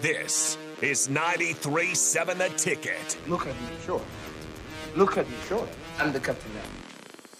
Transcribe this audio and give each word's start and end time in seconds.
This 0.00 0.56
is 0.80 1.08
93.7 1.08 2.38
The 2.38 2.48
Ticket. 2.56 3.18
Look 3.28 3.46
at 3.46 3.54
me, 3.60 3.68
sure. 3.84 4.00
Look 4.96 5.18
at 5.18 5.28
me, 5.28 5.36
sure. 5.46 5.68
I'm 5.98 6.10
the 6.10 6.20
captain 6.20 6.50
now. 6.54 6.62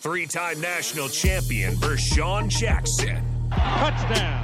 Three 0.01 0.27
time 0.27 0.61
national 0.61 1.09
champion 1.09 1.73
Vershawn 1.77 2.51
Jackson. 2.51 3.25
Touchdown. 3.51 4.43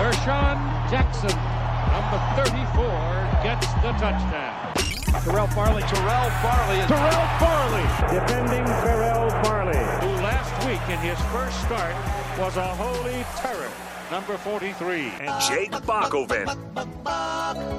Vershawn 0.00 0.56
Jackson, 0.88 1.36
number 1.92 2.18
34, 2.40 2.88
gets 3.44 3.66
the 3.84 3.92
touchdown. 4.00 4.72
Terrell 5.24 5.46
Farley. 5.48 5.82
Terrell 5.82 6.30
Farley. 6.40 6.78
Is 6.78 6.86
Terrell 6.88 7.28
Farley, 7.38 7.82
defending 8.08 8.64
Terrell 8.64 9.28
Farley, 9.44 9.76
who 9.76 10.22
last 10.24 10.66
week 10.66 10.80
in 10.88 10.98
his 11.00 11.20
first 11.32 11.60
start 11.60 11.94
was 12.38 12.56
a 12.56 12.74
holy 12.76 13.24
terror. 13.36 13.93
Number 14.14 14.38
43. 14.38 15.12
And 15.22 15.42
Jake 15.42 15.72
Bakoven. 15.72 16.46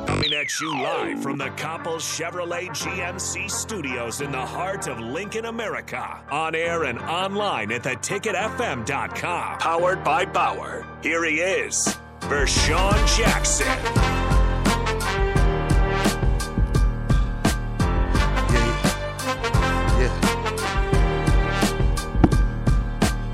Coming 0.06 0.34
at 0.34 0.60
you 0.60 0.82
live 0.84 1.24
from 1.24 1.38
the 1.38 1.46
Coppel 1.52 1.96
Chevrolet 1.96 2.68
GMC 2.72 3.50
studios 3.50 4.20
in 4.20 4.34
the 4.34 4.46
heart 4.46 4.90
of 4.90 5.00
Lincoln, 5.00 5.46
America. 5.46 6.20
On 6.30 6.54
air 6.54 6.84
and 6.84 7.00
online 7.00 7.72
at 7.72 7.84
theticketfm.com. 7.84 9.60
Powered 9.60 10.04
by 10.04 10.26
Bauer. 10.26 10.86
Here 11.02 11.24
he 11.24 11.36
is, 11.36 11.98
Vershawn 12.20 13.18
Jackson. 13.18 13.68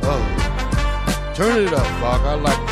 Oh. 0.03 1.33
Turn 1.33 1.66
it 1.66 1.73
up, 1.73 1.83
Bach. 1.99 2.22
I 2.22 2.36
like 2.36 2.67
that 2.67 2.70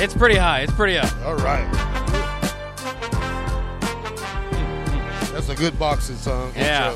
It's 0.00 0.14
pretty 0.14 0.36
high. 0.36 0.60
It's 0.60 0.72
pretty 0.72 0.96
up. 0.96 1.12
All 1.24 1.34
right. 1.36 1.68
That's 5.32 5.48
a 5.48 5.56
good 5.56 5.76
boxing 5.76 6.16
song. 6.16 6.52
Yeah. 6.54 6.94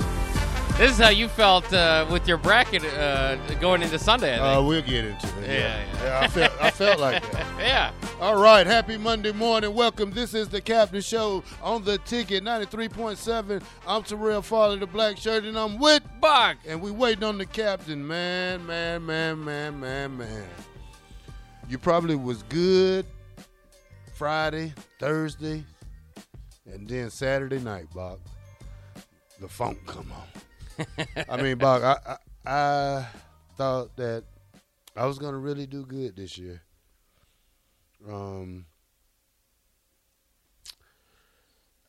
This 0.78 0.92
is 0.92 0.98
how 0.98 1.10
you 1.10 1.26
felt 1.28 1.72
uh, 1.72 2.06
with 2.10 2.28
your 2.28 2.38
bracket 2.38 2.84
uh, 2.84 3.36
going 3.60 3.82
into 3.82 3.98
Sunday. 3.98 4.38
I 4.38 4.54
Uh, 4.54 4.62
we'll 4.62 4.82
get 4.82 5.04
into 5.04 5.26
it. 5.40 5.48
Yeah, 5.48 5.48
Yeah, 5.48 6.04
yeah. 6.04 6.20
I 6.20 6.28
felt 6.28 6.52
I 6.62 6.70
felt 6.70 7.00
like 7.00 7.30
that. 7.32 7.46
yeah. 7.58 7.90
All 8.20 8.40
right, 8.40 8.66
happy 8.66 8.96
Monday 8.96 9.32
morning. 9.32 9.74
Welcome. 9.74 10.12
This 10.12 10.32
is 10.32 10.48
the 10.48 10.60
Captain 10.60 11.00
Show 11.00 11.42
on 11.60 11.82
the 11.82 11.98
ticket 11.98 12.44
93.7. 12.44 13.62
I'm 13.86 14.02
Terrell 14.04 14.42
Farley, 14.42 14.78
the 14.78 14.86
black 14.86 15.16
shirt, 15.16 15.44
and 15.44 15.58
I'm 15.58 15.78
with 15.78 16.04
Bach. 16.20 16.56
And 16.66 16.80
we 16.80 16.92
waiting 16.92 17.24
on 17.24 17.36
the 17.36 17.46
captain, 17.46 18.06
man, 18.06 18.64
man, 18.64 19.04
man, 19.04 19.44
man, 19.44 19.80
man, 19.80 20.16
man. 20.16 20.48
You 21.72 21.78
probably 21.78 22.16
was 22.16 22.42
good 22.50 23.06
Friday, 24.12 24.74
Thursday, 24.98 25.64
and 26.66 26.86
then 26.86 27.08
Saturday 27.08 27.60
night, 27.60 27.86
Bob. 27.94 28.18
The 29.40 29.48
funk 29.48 29.78
come 29.86 30.12
on. 30.12 31.06
I 31.30 31.40
mean, 31.40 31.56
Bob, 31.56 31.82
I, 31.82 31.96
I 32.44 32.52
I 32.52 33.06
thought 33.56 33.96
that 33.96 34.24
I 34.94 35.06
was 35.06 35.18
gonna 35.18 35.38
really 35.38 35.64
do 35.64 35.86
good 35.86 36.14
this 36.14 36.36
year. 36.36 36.60
Um, 38.06 38.66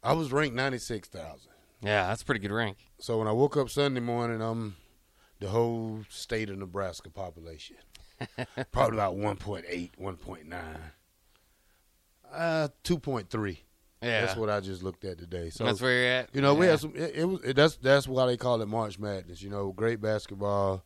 I 0.01 0.13
was 0.13 0.31
ranked 0.31 0.55
ninety 0.55 0.77
six 0.77 1.09
thousand. 1.09 1.51
Yeah, 1.81 2.07
that's 2.07 2.21
a 2.21 2.25
pretty 2.25 2.39
good 2.39 2.53
rank. 2.53 2.77
So 2.99 3.17
when 3.19 3.27
I 3.27 3.33
woke 3.33 3.57
up 3.57 3.69
Sunday 3.69 3.99
morning, 3.99 4.41
I'm 4.41 4.77
the 5.41 5.49
whole 5.49 6.05
state 6.07 6.49
of 6.49 6.57
Nebraska 6.57 7.09
population. 7.09 7.75
Probably 8.71 8.97
about 8.97 9.15
1.8, 9.15 9.91
1.9. 9.99 10.63
Uh 12.31 12.67
2.3. 12.83 13.57
Yeah. 14.01 14.25
That's 14.25 14.35
what 14.37 14.49
I 14.49 14.59
just 14.59 14.83
looked 14.83 15.05
at 15.05 15.17
today. 15.17 15.49
So 15.49 15.63
that's 15.65 15.81
where 15.81 15.93
you're 15.93 16.11
at. 16.11 16.29
you 16.33 16.41
know, 16.41 16.53
we 16.55 16.65
Yeah. 16.65 16.71
had 16.71 16.79
some. 16.81 16.93
It, 16.95 17.15
it 17.15 17.25
was 17.25 17.41
it, 17.43 17.55
that's 17.55 17.77
that's 17.77 18.07
why 18.07 18.25
they 18.25 18.37
call 18.37 18.61
it 18.61 18.67
March 18.67 18.99
Madness. 18.99 19.41
You 19.41 19.49
know, 19.49 19.71
great 19.71 20.01
basketball. 20.01 20.83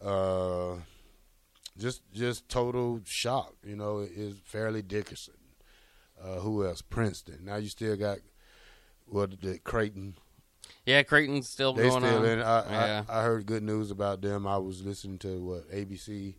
Uh, 0.00 0.76
just 1.78 2.02
just 2.12 2.48
total 2.48 3.00
shock. 3.04 3.54
You 3.64 3.74
know, 3.76 3.98
is 4.00 4.36
Fairleigh 4.44 4.82
Dickinson. 4.82 5.34
Uh, 6.22 6.36
who 6.40 6.64
else? 6.64 6.82
Princeton. 6.82 7.40
Now 7.44 7.56
you 7.56 7.68
still 7.68 7.96
got 7.96 8.18
what 9.06 9.40
the 9.40 9.58
Creighton. 9.58 10.14
Yeah, 10.86 11.02
Creighton's 11.02 11.48
still 11.48 11.72
They 11.72 11.88
going 11.88 12.04
still 12.04 12.18
on. 12.18 12.24
in. 12.26 12.38
I, 12.40 12.70
yeah. 12.70 13.04
I 13.08 13.20
I 13.20 13.22
heard 13.24 13.46
good 13.46 13.62
news 13.64 13.90
about 13.90 14.20
them. 14.22 14.46
I 14.46 14.58
was 14.58 14.84
listening 14.84 15.18
to 15.20 15.40
what 15.42 15.70
ABC 15.72 16.34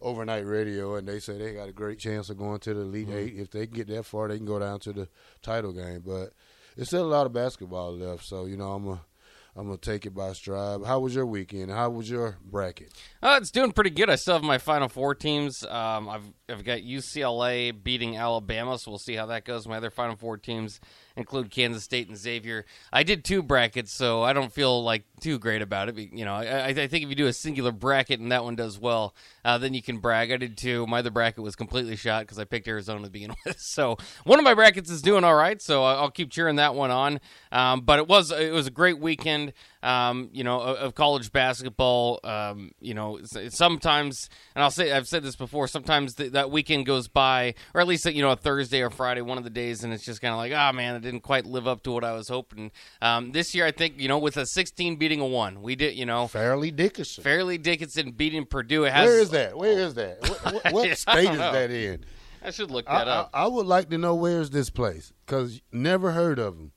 overnight 0.00 0.46
radio, 0.46 0.96
and 0.96 1.06
they 1.06 1.18
say 1.20 1.38
they 1.38 1.54
got 1.54 1.68
a 1.68 1.72
great 1.72 1.98
chance 1.98 2.30
of 2.30 2.38
going 2.38 2.60
to 2.60 2.74
the 2.74 2.80
Elite 2.80 3.08
Mm-hmm. 3.08 3.16
Eight. 3.18 3.34
If 3.36 3.50
they 3.50 3.66
can 3.66 3.76
get 3.76 3.88
that 3.88 4.04
far, 4.04 4.28
they 4.28 4.36
can 4.36 4.46
go 4.46 4.58
down 4.58 4.80
to 4.80 4.92
the 4.92 5.08
title 5.42 5.72
game. 5.72 6.02
But 6.06 6.32
there's 6.76 6.88
still 6.88 7.04
a 7.04 7.08
lot 7.08 7.26
of 7.26 7.32
basketball 7.32 7.96
left, 7.96 8.24
so 8.24 8.46
you 8.46 8.56
know 8.56 8.72
I'm 8.72 8.86
a 8.88 9.00
I'm 9.56 9.66
gonna 9.66 9.78
take 9.78 10.06
it 10.06 10.14
by 10.14 10.32
stride. 10.32 10.84
How 10.86 11.00
was 11.00 11.12
your 11.14 11.26
weekend? 11.26 11.72
How 11.72 11.90
was 11.90 12.08
your 12.08 12.38
bracket? 12.44 12.92
Uh, 13.20 13.36
it's 13.40 13.50
doing 13.50 13.72
pretty 13.72 13.90
good. 13.90 14.08
I 14.08 14.14
still 14.14 14.34
have 14.34 14.44
my 14.44 14.58
Final 14.58 14.88
Four 14.88 15.14
teams. 15.16 15.64
Um, 15.64 16.08
I've 16.08 16.22
I've 16.48 16.64
got 16.64 16.78
UCLA 16.78 17.72
beating 17.82 18.16
Alabama, 18.16 18.78
so 18.78 18.92
we'll 18.92 18.98
see 18.98 19.14
how 19.16 19.26
that 19.26 19.44
goes. 19.44 19.66
My 19.66 19.78
other 19.78 19.90
Final 19.90 20.14
Four 20.16 20.36
teams 20.38 20.80
include 21.16 21.50
Kansas 21.50 21.84
State 21.84 22.08
and 22.08 22.16
Xavier. 22.16 22.64
I 22.92 23.02
did 23.02 23.24
two 23.24 23.42
brackets, 23.42 23.92
so 23.92 24.22
I 24.22 24.32
don't 24.32 24.52
feel 24.52 24.82
like 24.82 25.04
too 25.20 25.38
great 25.38 25.62
about 25.62 25.88
it. 25.88 25.96
You 25.98 26.24
know, 26.24 26.34
I, 26.34 26.68
I 26.68 26.72
think 26.72 27.04
if 27.04 27.08
you 27.08 27.14
do 27.14 27.26
a 27.26 27.32
singular 27.32 27.72
bracket 27.72 28.20
and 28.20 28.32
that 28.32 28.44
one 28.44 28.56
does 28.56 28.78
well, 28.78 29.14
uh, 29.44 29.58
then 29.58 29.74
you 29.74 29.82
can 29.82 29.98
brag. 29.98 30.32
I 30.32 30.36
did 30.36 30.56
two. 30.56 30.86
My 30.86 31.00
other 31.00 31.10
bracket 31.10 31.42
was 31.42 31.56
completely 31.56 31.96
shot 31.96 32.22
because 32.22 32.38
I 32.38 32.44
picked 32.44 32.68
Arizona 32.68 33.04
to 33.04 33.10
begin 33.10 33.34
with. 33.46 33.60
So 33.60 33.96
one 34.24 34.38
of 34.38 34.44
my 34.44 34.54
brackets 34.54 34.90
is 34.90 35.02
doing 35.02 35.24
all 35.24 35.34
right, 35.34 35.60
so 35.60 35.84
I'll 35.84 36.10
keep 36.10 36.30
cheering 36.30 36.56
that 36.56 36.74
one 36.74 36.90
on. 36.90 37.20
Um, 37.52 37.82
but 37.82 37.98
it 37.98 38.08
was 38.08 38.30
it 38.30 38.52
was 38.52 38.66
a 38.66 38.70
great 38.70 38.98
weekend. 38.98 39.52
Um, 39.82 40.28
you 40.32 40.44
know, 40.44 40.60
of, 40.60 40.76
of 40.76 40.94
college 40.94 41.32
basketball. 41.32 42.20
Um, 42.22 42.72
you 42.80 42.94
know, 42.94 43.20
sometimes, 43.48 44.28
and 44.54 44.62
I'll 44.62 44.70
say 44.70 44.92
I've 44.92 45.08
said 45.08 45.22
this 45.22 45.36
before. 45.36 45.68
Sometimes 45.68 46.14
th- 46.14 46.32
that 46.32 46.50
weekend 46.50 46.86
goes 46.86 47.08
by, 47.08 47.54
or 47.74 47.80
at 47.80 47.86
least 47.86 48.04
you 48.04 48.22
know 48.22 48.30
a 48.30 48.36
Thursday 48.36 48.82
or 48.82 48.90
Friday, 48.90 49.22
one 49.22 49.38
of 49.38 49.44
the 49.44 49.50
days, 49.50 49.82
and 49.82 49.92
it's 49.92 50.04
just 50.04 50.20
kind 50.20 50.32
of 50.32 50.38
like, 50.38 50.52
oh 50.52 50.72
man, 50.76 50.96
it 50.96 51.00
didn't 51.00 51.20
quite 51.20 51.46
live 51.46 51.66
up 51.66 51.82
to 51.84 51.92
what 51.92 52.04
I 52.04 52.12
was 52.12 52.28
hoping. 52.28 52.70
Um, 53.00 53.32
this 53.32 53.54
year, 53.54 53.64
I 53.64 53.70
think 53.70 53.98
you 53.98 54.08
know, 54.08 54.18
with 54.18 54.36
a 54.36 54.46
16 54.46 54.96
beating 54.96 55.20
a 55.20 55.26
one, 55.26 55.62
we 55.62 55.76
did. 55.76 55.94
You 55.94 56.06
know, 56.06 56.26
Fairleigh 56.26 56.70
Dickinson. 56.70 57.24
Fairleigh 57.24 57.58
Dickinson 57.58 58.12
beating 58.12 58.44
Purdue. 58.44 58.84
It 58.84 58.92
has. 58.92 59.06
Where 59.06 59.20
is 59.20 59.30
that? 59.30 59.56
Where 59.56 59.78
is 59.78 59.94
that? 59.94 60.28
What, 60.28 60.72
what, 60.72 60.98
state 60.98 61.30
is 61.30 61.38
that 61.38 61.70
in? 61.70 62.04
I 62.42 62.50
should 62.50 62.70
look 62.70 62.88
I, 62.88 62.98
that 62.98 63.08
up. 63.08 63.30
I, 63.32 63.44
I 63.44 63.46
would 63.46 63.66
like 63.66 63.90
to 63.90 63.98
know 63.98 64.14
where's 64.14 64.50
this 64.50 64.70
place 64.70 65.12
because 65.26 65.60
never 65.72 66.12
heard 66.12 66.38
of 66.38 66.56
them. 66.56 66.72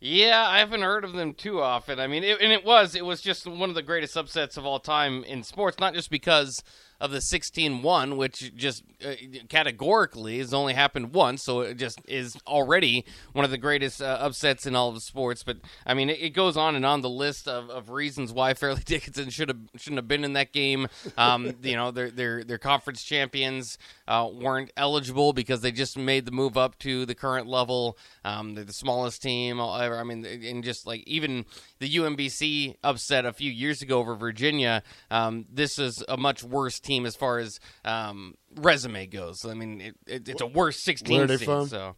Yeah, 0.00 0.46
I 0.46 0.58
haven't 0.60 0.82
heard 0.82 1.04
of 1.04 1.12
them 1.12 1.34
too 1.34 1.60
often. 1.60 1.98
I 1.98 2.06
mean, 2.06 2.22
it, 2.22 2.40
and 2.40 2.52
it 2.52 2.64
was 2.64 2.94
it 2.94 3.04
was 3.04 3.20
just 3.20 3.46
one 3.46 3.68
of 3.68 3.74
the 3.74 3.82
greatest 3.82 4.16
upsets 4.16 4.56
of 4.56 4.64
all 4.64 4.78
time 4.78 5.24
in 5.24 5.42
sports, 5.42 5.78
not 5.80 5.94
just 5.94 6.08
because 6.10 6.62
of 7.00 7.12
the 7.12 7.18
16-1, 7.18 8.16
which 8.16 8.52
just 8.56 8.82
uh, 9.04 9.12
categorically 9.48 10.38
has 10.38 10.52
only 10.52 10.74
happened 10.74 11.12
once, 11.12 11.44
so 11.44 11.60
it 11.60 11.74
just 11.74 12.00
is 12.08 12.36
already 12.44 13.04
one 13.32 13.44
of 13.44 13.52
the 13.52 13.58
greatest 13.58 14.02
uh, 14.02 14.18
upsets 14.20 14.66
in 14.66 14.74
all 14.74 14.88
of 14.88 15.00
sports. 15.00 15.44
But 15.44 15.58
I 15.86 15.94
mean, 15.94 16.10
it, 16.10 16.20
it 16.20 16.30
goes 16.30 16.56
on 16.56 16.74
and 16.74 16.84
on 16.84 17.00
the 17.00 17.08
list 17.08 17.46
of, 17.46 17.70
of 17.70 17.90
reasons 17.90 18.32
why 18.32 18.54
Fairleigh 18.54 18.80
Dickinson 18.84 19.30
should 19.30 19.48
have 19.48 19.58
shouldn't 19.76 19.98
have 19.98 20.08
been 20.08 20.24
in 20.24 20.32
that 20.32 20.52
game. 20.52 20.88
Um, 21.16 21.54
you 21.62 21.76
know, 21.76 21.92
their 21.92 22.10
their 22.10 22.42
their 22.42 22.58
conference 22.58 23.04
champions 23.04 23.78
uh, 24.08 24.28
weren't 24.32 24.72
eligible 24.76 25.32
because 25.32 25.60
they 25.60 25.70
just 25.70 25.96
made 25.96 26.24
the 26.24 26.32
move 26.32 26.56
up 26.56 26.78
to 26.80 27.06
the 27.06 27.14
current 27.14 27.46
level. 27.46 27.96
Um, 28.24 28.56
they're 28.56 28.64
the 28.64 28.72
smallest 28.72 29.22
team 29.22 29.60
ever. 29.60 29.98
I 29.98 30.02
mean, 30.02 30.26
and 30.26 30.64
just 30.64 30.84
like 30.84 31.04
even 31.06 31.44
the 31.78 31.88
UMBC 31.88 32.74
upset 32.82 33.24
a 33.24 33.32
few 33.32 33.52
years 33.52 33.82
ago 33.82 34.00
over 34.00 34.16
Virginia, 34.16 34.82
um, 35.12 35.46
this 35.48 35.78
is 35.78 36.02
a 36.08 36.16
much 36.16 36.42
worse 36.42 36.80
team 36.80 36.87
as 37.06 37.16
far 37.16 37.38
as 37.38 37.58
um, 37.84 38.34
resume 38.56 39.06
goes. 39.06 39.44
I 39.44 39.54
mean, 39.54 39.80
it, 39.80 39.94
it, 40.06 40.28
it's 40.28 40.40
a 40.42 40.46
worse 40.46 40.82
16 40.84 41.14
Where 41.14 41.24
are 41.24 41.26
they 41.26 41.36
seed, 41.36 41.46
from? 41.46 41.68
So, 41.68 41.96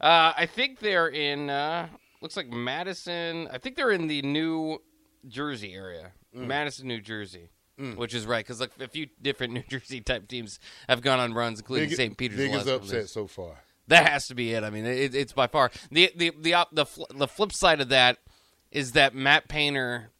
uh, 0.00 0.32
I 0.36 0.46
think 0.46 0.80
they're 0.80 1.08
in. 1.08 1.50
Uh, 1.50 1.88
looks 2.20 2.36
like 2.36 2.48
Madison. 2.50 3.48
I 3.52 3.58
think 3.58 3.76
they're 3.76 3.90
in 3.92 4.06
the 4.08 4.22
New 4.22 4.78
Jersey 5.26 5.74
area, 5.74 6.12
Mm. 6.36 6.46
Madison, 6.46 6.86
New 6.88 7.00
Jersey. 7.00 7.50
Which 7.94 8.12
is 8.12 8.26
right 8.26 8.44
because 8.44 8.58
like 8.60 8.72
a 8.80 8.88
few 8.88 9.06
different 9.22 9.52
New 9.54 9.62
Jersey 9.68 10.00
type 10.00 10.26
teams 10.26 10.58
have 10.88 11.00
gone 11.00 11.20
on 11.20 11.32
runs, 11.32 11.60
including 11.60 11.90
St. 11.90 12.16
Peter's. 12.16 12.36
biggest 12.36 12.66
upset 12.66 13.08
so 13.08 13.28
far. 13.28 13.62
That 13.86 14.08
has 14.08 14.26
to 14.26 14.34
be 14.34 14.52
it. 14.52 14.64
I 14.64 14.70
mean, 14.70 14.84
it, 14.84 15.14
it's 15.14 15.32
by 15.32 15.46
far 15.46 15.70
the 15.92 16.10
the 16.16 16.32
the 16.40 16.54
op- 16.54 16.74
the 16.74 16.84
fl- 16.86 17.04
the 17.14 17.28
flip 17.28 17.52
side 17.52 17.80
of 17.80 17.90
that 17.90 18.18
is 18.72 18.92
that 18.92 19.14
Matt 19.14 19.46
Painter 19.48 20.10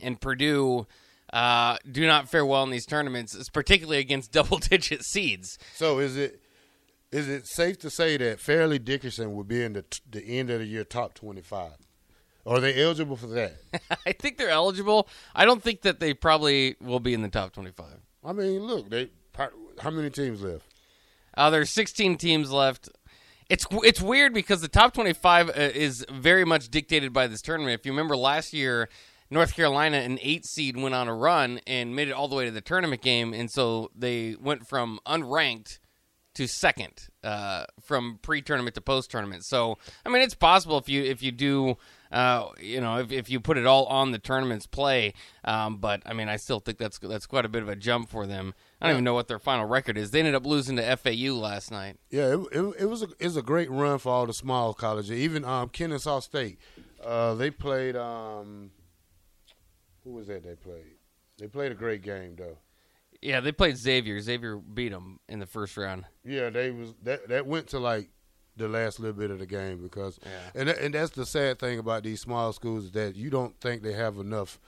and 0.00 0.18
Purdue 0.18 0.86
uh, 1.32 1.76
do 1.90 2.06
not 2.06 2.28
fare 2.28 2.44
well 2.44 2.62
in 2.62 2.70
these 2.70 2.86
tournaments, 2.86 3.36
particularly 3.50 3.98
against 3.98 4.32
double 4.32 4.58
digit 4.58 5.02
seeds. 5.04 5.58
So 5.74 5.98
is 5.98 6.16
it 6.16 6.40
is 7.10 7.28
it 7.28 7.46
safe 7.46 7.78
to 7.80 7.90
say 7.90 8.16
that 8.18 8.40
Fairleigh 8.40 8.78
Dickinson 8.78 9.34
will 9.34 9.44
be 9.44 9.62
in 9.62 9.72
the 9.72 9.82
t- 9.82 10.00
the 10.10 10.38
end 10.38 10.50
of 10.50 10.60
the 10.60 10.66
year 10.66 10.84
top 10.84 11.14
twenty 11.14 11.42
five? 11.42 11.76
Are 12.46 12.60
they 12.60 12.82
eligible 12.82 13.16
for 13.16 13.26
that? 13.28 13.56
I 14.06 14.12
think 14.12 14.38
they're 14.38 14.48
eligible. 14.48 15.08
I 15.34 15.44
don't 15.44 15.62
think 15.62 15.82
that 15.82 16.00
they 16.00 16.14
probably 16.14 16.76
will 16.80 17.00
be 17.00 17.14
in 17.14 17.22
the 17.22 17.28
top 17.28 17.52
twenty 17.52 17.72
five. 17.72 18.00
I 18.24 18.32
mean, 18.32 18.66
look, 18.66 18.88
they 18.90 19.10
how 19.80 19.90
many 19.90 20.10
teams 20.10 20.42
left? 20.42 20.64
Uh, 21.36 21.50
there's 21.50 21.70
16 21.70 22.16
teams 22.16 22.50
left. 22.50 22.88
It's 23.48 23.64
it's 23.70 24.02
weird 24.02 24.34
because 24.34 24.60
the 24.60 24.68
top 24.68 24.92
25 24.92 25.48
uh, 25.48 25.52
is 25.52 26.04
very 26.10 26.44
much 26.44 26.68
dictated 26.68 27.12
by 27.12 27.28
this 27.28 27.40
tournament. 27.40 27.80
If 27.80 27.86
you 27.86 27.92
remember 27.92 28.16
last 28.16 28.52
year, 28.52 28.88
North 29.30 29.54
Carolina, 29.54 29.98
an 29.98 30.18
eight 30.22 30.46
seed, 30.46 30.76
went 30.76 30.94
on 30.94 31.08
a 31.08 31.14
run 31.14 31.60
and 31.66 31.94
made 31.94 32.08
it 32.08 32.12
all 32.12 32.28
the 32.28 32.36
way 32.36 32.46
to 32.46 32.50
the 32.50 32.60
tournament 32.60 33.02
game, 33.02 33.34
and 33.34 33.50
so 33.50 33.90
they 33.94 34.36
went 34.40 34.66
from 34.66 35.00
unranked 35.06 35.78
to 36.38 36.46
second 36.46 37.08
uh, 37.24 37.64
from 37.80 38.20
pre-tournament 38.22 38.72
to 38.76 38.80
post-tournament. 38.80 39.44
So 39.44 39.76
I 40.06 40.08
mean, 40.08 40.22
it's 40.22 40.36
possible 40.36 40.78
if 40.78 40.88
you 40.88 41.02
if 41.02 41.22
you 41.22 41.32
do. 41.32 41.76
Uh, 42.10 42.48
you 42.58 42.80
know, 42.80 42.96
if, 43.00 43.12
if 43.12 43.28
you 43.28 43.38
put 43.38 43.58
it 43.58 43.66
all 43.66 43.84
on 43.84 44.12
the 44.12 44.18
tournament's 44.18 44.66
play, 44.66 45.12
um, 45.44 45.76
but 45.76 46.00
I 46.06 46.14
mean, 46.14 46.30
I 46.30 46.36
still 46.36 46.58
think 46.58 46.78
that's 46.78 46.98
that's 46.98 47.26
quite 47.26 47.44
a 47.44 47.50
bit 47.50 47.62
of 47.62 47.68
a 47.68 47.76
jump 47.76 48.08
for 48.08 48.26
them. 48.26 48.54
I 48.80 48.86
don't 48.86 48.94
even 48.94 49.04
know 49.04 49.12
what 49.12 49.28
their 49.28 49.38
final 49.38 49.66
record 49.66 49.98
is. 49.98 50.10
They 50.10 50.20
ended 50.20 50.34
up 50.34 50.46
losing 50.46 50.76
to 50.76 50.96
FAU 50.96 51.34
last 51.34 51.70
night. 51.70 51.98
Yeah, 52.08 52.34
it, 52.34 52.40
it, 52.52 52.74
it 52.78 52.86
was 52.86 53.02
a 53.02 53.08
it 53.18 53.24
was 53.24 53.36
a 53.36 53.42
great 53.42 53.70
run 53.70 53.98
for 53.98 54.10
all 54.10 54.24
the 54.24 54.32
small 54.32 54.72
colleges. 54.72 55.12
Even 55.12 55.44
um, 55.44 55.68
Kennesaw 55.68 56.20
State, 56.20 56.58
uh, 57.04 57.34
they 57.34 57.50
played. 57.50 57.94
Um, 57.94 58.70
who 60.08 60.14
was 60.16 60.26
that? 60.28 60.42
They 60.42 60.54
played. 60.54 60.96
They 61.38 61.46
played 61.46 61.72
a 61.72 61.74
great 61.74 62.02
game 62.02 62.34
though. 62.36 62.58
Yeah, 63.20 63.40
they 63.40 63.52
played 63.52 63.76
Xavier. 63.76 64.20
Xavier 64.20 64.56
beat 64.56 64.90
them 64.90 65.18
in 65.28 65.38
the 65.40 65.46
first 65.46 65.76
round. 65.76 66.04
Yeah, 66.24 66.50
they 66.50 66.70
was 66.70 66.94
that 67.02 67.28
that 67.28 67.46
went 67.46 67.68
to 67.68 67.78
like 67.78 68.10
the 68.56 68.68
last 68.68 68.98
little 69.00 69.16
bit 69.16 69.30
of 69.30 69.38
the 69.38 69.46
game 69.46 69.80
because, 69.82 70.18
Yeah. 70.24 70.60
and 70.60 70.68
and 70.68 70.94
that's 70.94 71.10
the 71.10 71.26
sad 71.26 71.58
thing 71.58 71.78
about 71.78 72.02
these 72.04 72.20
small 72.20 72.52
schools 72.52 72.84
is 72.86 72.90
that 72.92 73.14
you 73.16 73.30
don't 73.30 73.58
think 73.60 73.82
they 73.82 73.92
have 73.92 74.16
enough 74.18 74.58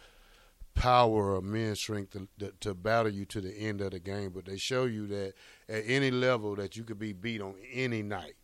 power 0.74 1.34
or 1.34 1.40
men 1.42 1.74
strength 1.74 2.12
to, 2.12 2.28
to, 2.38 2.52
to 2.60 2.74
battle 2.74 3.10
you 3.12 3.24
to 3.26 3.40
the 3.40 3.52
end 3.52 3.80
of 3.80 3.90
the 3.90 3.98
game, 3.98 4.30
but 4.30 4.44
they 4.44 4.56
show 4.56 4.84
you 4.84 5.06
that 5.08 5.32
at 5.68 5.82
any 5.86 6.10
level 6.10 6.54
that 6.56 6.76
you 6.76 6.84
could 6.84 6.98
be 6.98 7.12
beat 7.12 7.40
on 7.40 7.54
any 7.72 8.02
night. 8.02 8.34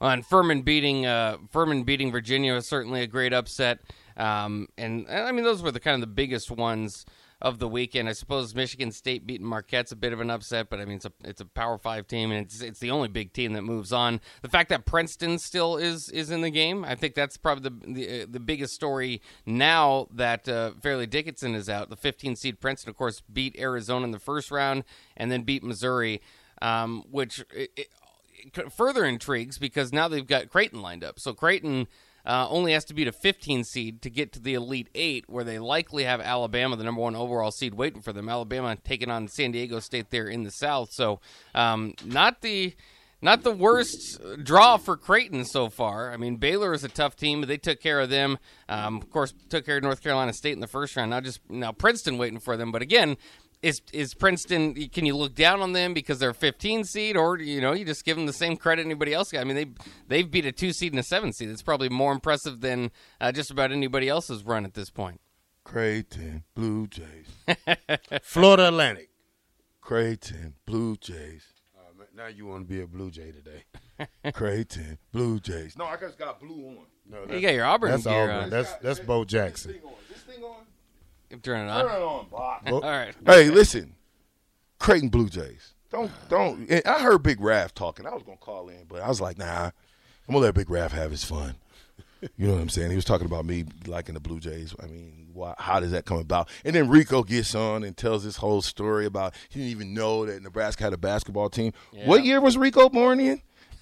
Well, 0.00 0.10
and 0.10 0.24
Furman 0.24 0.62
beating 0.62 1.04
uh, 1.06 1.36
Furman 1.50 1.82
beating 1.84 2.10
Virginia 2.10 2.54
was 2.54 2.66
certainly 2.66 3.02
a 3.02 3.06
great 3.06 3.32
upset. 3.32 3.80
Um, 4.20 4.68
and 4.76 5.06
and, 5.08 5.26
I 5.26 5.32
mean, 5.32 5.44
those 5.44 5.62
were 5.62 5.70
the 5.70 5.80
kind 5.80 5.94
of 5.94 6.00
the 6.02 6.14
biggest 6.14 6.50
ones 6.50 7.06
of 7.40 7.58
the 7.58 7.66
weekend. 7.66 8.06
I 8.06 8.12
suppose 8.12 8.54
Michigan 8.54 8.92
State 8.92 9.26
beating 9.26 9.46
Marquette's 9.46 9.92
a 9.92 9.96
bit 9.96 10.12
of 10.12 10.20
an 10.20 10.28
upset, 10.28 10.68
but 10.68 10.78
I 10.78 10.84
mean, 10.84 10.96
it's 10.96 11.06
a 11.06 11.12
it's 11.24 11.40
a 11.40 11.46
Power 11.46 11.78
Five 11.78 12.06
team, 12.06 12.30
and 12.30 12.44
it's 12.44 12.60
it's 12.60 12.80
the 12.80 12.90
only 12.90 13.08
big 13.08 13.32
team 13.32 13.54
that 13.54 13.62
moves 13.62 13.94
on. 13.94 14.20
The 14.42 14.50
fact 14.50 14.68
that 14.68 14.84
Princeton 14.84 15.38
still 15.38 15.78
is 15.78 16.10
is 16.10 16.30
in 16.30 16.42
the 16.42 16.50
game, 16.50 16.84
I 16.84 16.96
think 16.96 17.14
that's 17.14 17.38
probably 17.38 17.70
the 17.70 17.92
the, 17.92 18.22
uh, 18.22 18.26
the 18.28 18.40
biggest 18.40 18.74
story 18.74 19.22
now 19.46 20.06
that 20.12 20.46
uh, 20.46 20.72
Fairleigh 20.82 21.06
Dickinson 21.06 21.54
is 21.54 21.70
out. 21.70 21.88
The 21.88 21.96
15 21.96 22.36
seed 22.36 22.60
Princeton, 22.60 22.90
of 22.90 22.96
course, 22.96 23.22
beat 23.32 23.58
Arizona 23.58 24.04
in 24.04 24.10
the 24.10 24.18
first 24.18 24.50
round, 24.50 24.84
and 25.16 25.32
then 25.32 25.42
beat 25.42 25.64
Missouri, 25.64 26.20
um, 26.60 27.04
which. 27.10 27.44
It, 27.54 27.70
it, 27.76 27.86
further 28.72 29.04
intrigues 29.04 29.58
because 29.58 29.92
now 29.92 30.08
they've 30.08 30.26
got 30.26 30.48
Creighton 30.48 30.80
lined 30.80 31.04
up. 31.04 31.20
So 31.20 31.34
Creighton 31.34 31.86
uh, 32.24 32.46
only 32.48 32.72
has 32.72 32.84
to 32.86 32.94
beat 32.94 33.08
a 33.08 33.12
15 33.12 33.64
seed 33.64 34.02
to 34.02 34.10
get 34.10 34.32
to 34.32 34.40
the 34.40 34.54
Elite 34.54 34.88
Eight, 34.94 35.24
where 35.28 35.44
they 35.44 35.58
likely 35.58 36.04
have 36.04 36.20
Alabama, 36.20 36.76
the 36.76 36.84
number 36.84 37.00
one 37.00 37.16
overall 37.16 37.50
seed, 37.50 37.74
waiting 37.74 38.02
for 38.02 38.12
them. 38.12 38.28
Alabama 38.28 38.76
taking 38.76 39.10
on 39.10 39.28
San 39.28 39.52
Diego 39.52 39.80
State 39.80 40.10
there 40.10 40.28
in 40.28 40.44
the 40.44 40.50
South. 40.50 40.90
So 40.92 41.20
um, 41.54 41.94
not 42.04 42.42
the. 42.42 42.74
Not 43.22 43.42
the 43.42 43.52
worst 43.52 44.18
draw 44.42 44.78
for 44.78 44.96
Creighton 44.96 45.44
so 45.44 45.68
far. 45.68 46.10
I 46.10 46.16
mean, 46.16 46.36
Baylor 46.36 46.72
is 46.72 46.84
a 46.84 46.88
tough 46.88 47.16
team, 47.16 47.42
they 47.42 47.58
took 47.58 47.78
care 47.78 48.00
of 48.00 48.08
them. 48.08 48.38
Um, 48.66 48.96
of 48.96 49.10
course, 49.10 49.34
took 49.50 49.66
care 49.66 49.76
of 49.76 49.82
North 49.82 50.02
Carolina 50.02 50.32
State 50.32 50.54
in 50.54 50.60
the 50.60 50.66
first 50.66 50.96
round. 50.96 51.10
Now, 51.10 51.20
just 51.20 51.40
now 51.50 51.70
Princeton 51.70 52.16
waiting 52.16 52.40
for 52.40 52.56
them. 52.56 52.72
But 52.72 52.80
again, 52.80 53.18
is 53.62 53.82
is 53.92 54.14
Princeton? 54.14 54.74
Can 54.88 55.04
you 55.06 55.16
look 55.16 55.34
down 55.34 55.60
on 55.60 55.72
them 55.72 55.92
because 55.94 56.18
they're 56.18 56.30
a 56.30 56.34
15 56.34 56.84
seed, 56.84 57.16
or 57.16 57.38
you 57.38 57.60
know 57.60 57.72
you 57.72 57.84
just 57.84 58.04
give 58.04 58.16
them 58.16 58.26
the 58.26 58.32
same 58.32 58.56
credit 58.56 58.84
anybody 58.86 59.12
else 59.12 59.30
got? 59.32 59.40
I 59.40 59.44
mean, 59.44 59.56
they 59.56 59.66
they've 60.08 60.30
beat 60.30 60.46
a 60.46 60.52
two 60.52 60.72
seed 60.72 60.92
and 60.92 61.00
a 61.00 61.02
seven 61.02 61.32
seed. 61.32 61.48
It's 61.50 61.62
probably 61.62 61.88
more 61.88 62.12
impressive 62.12 62.60
than 62.60 62.90
uh, 63.20 63.32
just 63.32 63.50
about 63.50 63.70
anybody 63.72 64.08
else's 64.08 64.44
run 64.44 64.64
at 64.64 64.74
this 64.74 64.88
point. 64.90 65.20
Creighton 65.64 66.44
Blue 66.54 66.86
Jays. 66.86 67.26
Florida 68.22 68.68
Atlantic. 68.68 69.10
Creighton 69.80 70.54
Blue 70.66 70.96
Jays. 70.96 71.44
Uh, 71.78 71.82
man, 71.98 72.06
now 72.16 72.26
you 72.28 72.46
want 72.46 72.66
to 72.66 72.74
be 72.74 72.80
a 72.80 72.86
Blue 72.86 73.10
Jay 73.10 73.30
today? 73.32 73.64
Creighton 74.32 74.98
Blue 75.12 75.38
Jays. 75.38 75.76
No, 75.76 75.84
I 75.84 75.96
just 75.96 76.18
got 76.18 76.40
blue 76.40 76.66
on. 76.66 76.86
No, 77.08 77.22
You 77.34 77.40
got 77.40 77.54
your 77.54 77.64
Auburn 77.66 77.90
that's 77.90 78.04
gear 78.04 78.22
Auburn. 78.30 78.44
on. 78.44 78.50
That's 78.50 78.72
that's 78.76 79.00
Bo 79.00 79.24
Jackson. 79.24 79.74
on. 79.84 79.92
This 80.08 80.20
thing 80.22 80.42
on? 80.42 80.64
Turn 81.30 81.38
it 81.38 81.42
Turn 81.42 81.68
on. 81.68 81.86
it 81.86 81.88
on, 82.02 82.26
Bob. 82.30 82.62
All 82.66 82.80
right. 82.80 83.14
Hey, 83.24 83.50
listen, 83.50 83.94
Creighton 84.78 85.08
Blue 85.08 85.28
Jays. 85.28 85.74
Don't 85.90 86.10
don't. 86.28 86.68
and 86.70 86.82
I 86.86 87.00
heard 87.00 87.22
Big 87.22 87.38
Raph 87.38 87.72
talking. 87.72 88.06
I 88.06 88.10
was 88.10 88.22
gonna 88.22 88.36
call 88.38 88.68
in, 88.68 88.84
but 88.88 89.00
I 89.02 89.08
was 89.08 89.20
like, 89.20 89.38
nah. 89.38 89.70
I'm 90.28 90.34
gonna 90.34 90.44
let 90.46 90.54
Big 90.54 90.68
Raph 90.68 90.92
have 90.92 91.10
his 91.10 91.24
fun. 91.24 91.56
You 92.36 92.46
know 92.46 92.52
what 92.52 92.60
I'm 92.62 92.68
saying? 92.68 92.90
He 92.90 92.96
was 92.96 93.04
talking 93.04 93.26
about 93.26 93.46
me 93.46 93.64
liking 93.86 94.14
the 94.14 94.20
Blue 94.20 94.38
Jays. 94.38 94.74
I 94.80 94.86
mean, 94.86 95.28
why, 95.32 95.54
how 95.58 95.80
does 95.80 95.90
that 95.92 96.04
come 96.04 96.18
about? 96.18 96.48
And 96.64 96.74
then 96.74 96.88
Rico 96.88 97.22
gets 97.22 97.54
on 97.54 97.82
and 97.82 97.96
tells 97.96 98.24
this 98.24 98.36
whole 98.36 98.60
story 98.62 99.06
about 99.06 99.34
he 99.48 99.60
didn't 99.60 99.70
even 99.72 99.94
know 99.94 100.26
that 100.26 100.42
Nebraska 100.42 100.84
had 100.84 100.92
a 100.92 100.98
basketball 100.98 101.48
team. 101.48 101.72
What 102.04 102.24
year 102.24 102.40
was 102.40 102.58
Rico 102.58 102.88
born 102.90 103.20
in? 103.20 103.40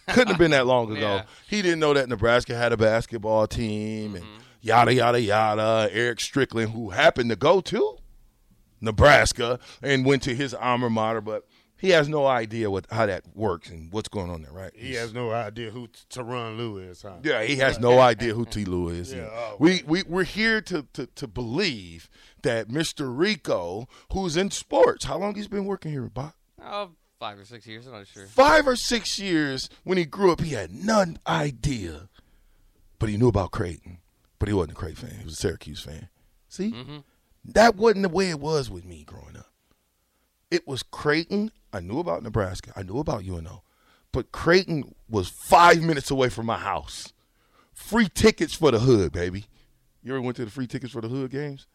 Couldn't 0.08 0.28
have 0.28 0.38
been 0.38 0.52
that 0.52 0.66
long 0.66 0.90
ago. 0.96 1.16
Yeah. 1.16 1.22
He 1.48 1.60
didn't 1.62 1.80
know 1.80 1.92
that 1.94 2.08
Nebraska 2.08 2.54
had 2.56 2.72
a 2.72 2.76
basketball 2.76 3.46
team 3.48 4.14
and 4.14 4.24
yada 4.69 4.94
yada 4.94 5.20
yada. 5.20 5.88
Erick 5.93 6.20
Strickland, 6.20 6.73
who 6.73 6.91
happened 6.91 7.31
to 7.31 7.37
go 7.37 7.61
to 7.62 7.99
Nebraska 8.81 9.59
and 9.82 10.05
went 10.05 10.23
to 10.25 10.35
his 10.35 10.55
alma 10.55 10.91
mater, 10.91 11.20
but 11.20 11.44
he 11.79 11.91
has 11.91 12.09
no 12.09 12.26
idea 12.26 12.70
what 12.70 12.87
how 12.91 13.06
that 13.06 13.25
works 13.35 13.70
and 13.70 13.93
what's 13.93 14.09
going 14.09 14.31
on 14.31 14.43
there, 14.43 14.53
right? 14.53 14.73
He 14.75 14.94
has 14.94 15.15
no 15.15 15.31
idea 15.31 15.70
who 15.70 15.88
Tyronn 16.11 16.56
Lue 16.56 16.79
is, 16.79 17.03
huh? 17.03 17.15
Yeah, 17.23 17.43
he 17.44 17.56
has 17.56 17.79
no 17.79 17.99
idea 18.00 18.35
who 18.35 18.44
T. 18.44 18.65
Lue 18.65 18.88
is. 18.88 19.12
Yeah, 19.12 19.29
oh, 19.32 19.56
we, 19.59 19.82
we, 19.87 20.03
we're 20.03 20.25
here 20.25 20.61
to, 20.62 20.87
to, 20.93 21.06
to 21.06 21.26
believe 21.26 22.11
that 22.43 22.69
Mr. 22.69 23.17
Rico, 23.17 23.88
who's 24.12 24.37
in 24.37 24.50
sports, 24.50 25.05
how 25.05 25.19
long 25.19 25.37
he's 25.37 25.49
been 25.49 25.65
working 25.65 25.93
here, 25.93 26.03
Bob? 26.03 26.32
Oh, 26.62 26.91
five 27.20 27.38
or 27.38 27.44
six 27.44 27.67
years. 27.67 27.87
I'm 27.87 27.93
not 27.93 28.06
sure. 28.06 28.26
Five 28.26 28.67
or 28.67 28.76
six 28.76 29.19
years 29.19 29.70
when 29.85 29.99
he 29.99 30.05
grew 30.05 30.32
up, 30.32 30.41
he 30.41 30.55
had 30.55 30.73
none 30.73 31.19
idea. 31.26 32.09
But 32.99 33.09
he 33.09 33.17
knew 33.17 33.29
about 33.29 33.53
Creighton. 33.53 33.99
But 34.38 34.49
he 34.49 34.55
wasn't 34.55 34.73
a 34.73 34.75
Creighton 34.76 35.08
fan. 35.08 35.19
He 35.19 35.25
was 35.25 35.35
a 35.35 35.37
Syracuse 35.37 35.81
fan. 35.82 36.08
See? 36.49 36.73
Mm-hmm. 36.73 36.99
That 37.44 37.76
wasn't 37.76 38.02
the 38.02 38.08
way 38.08 38.31
it 38.31 38.40
was 38.40 38.70
with 38.70 38.85
me 38.85 39.05
growing 39.05 39.37
up. 39.37 39.50
It 40.50 40.67
was 40.67 40.82
Creighton. 40.82 41.50
I 41.73 41.81
knew 41.81 41.99
about 41.99 42.23
Nebraska. 42.23 42.73
I 42.76 42.82
knew 42.82 42.99
about 42.99 43.25
UNO. 43.25 43.62
But 44.12 44.32
Creighton 44.32 44.94
was 45.08 45.29
five 45.29 45.82
minutes 45.82 46.11
away 46.11 46.29
from 46.29 46.46
my 46.46 46.56
house. 46.56 47.12
Free 47.74 48.08
tickets 48.08 48.55
for 48.55 48.70
the 48.70 48.79
hood, 48.79 49.12
baby. 49.12 49.44
You 50.03 50.12
ever 50.15 50.22
went 50.22 50.36
to 50.36 50.44
the 50.44 50.51
free 50.51 50.67
tickets 50.67 50.93
for 50.93 51.01
the 51.01 51.08
hood 51.08 51.31
games? 51.31 51.67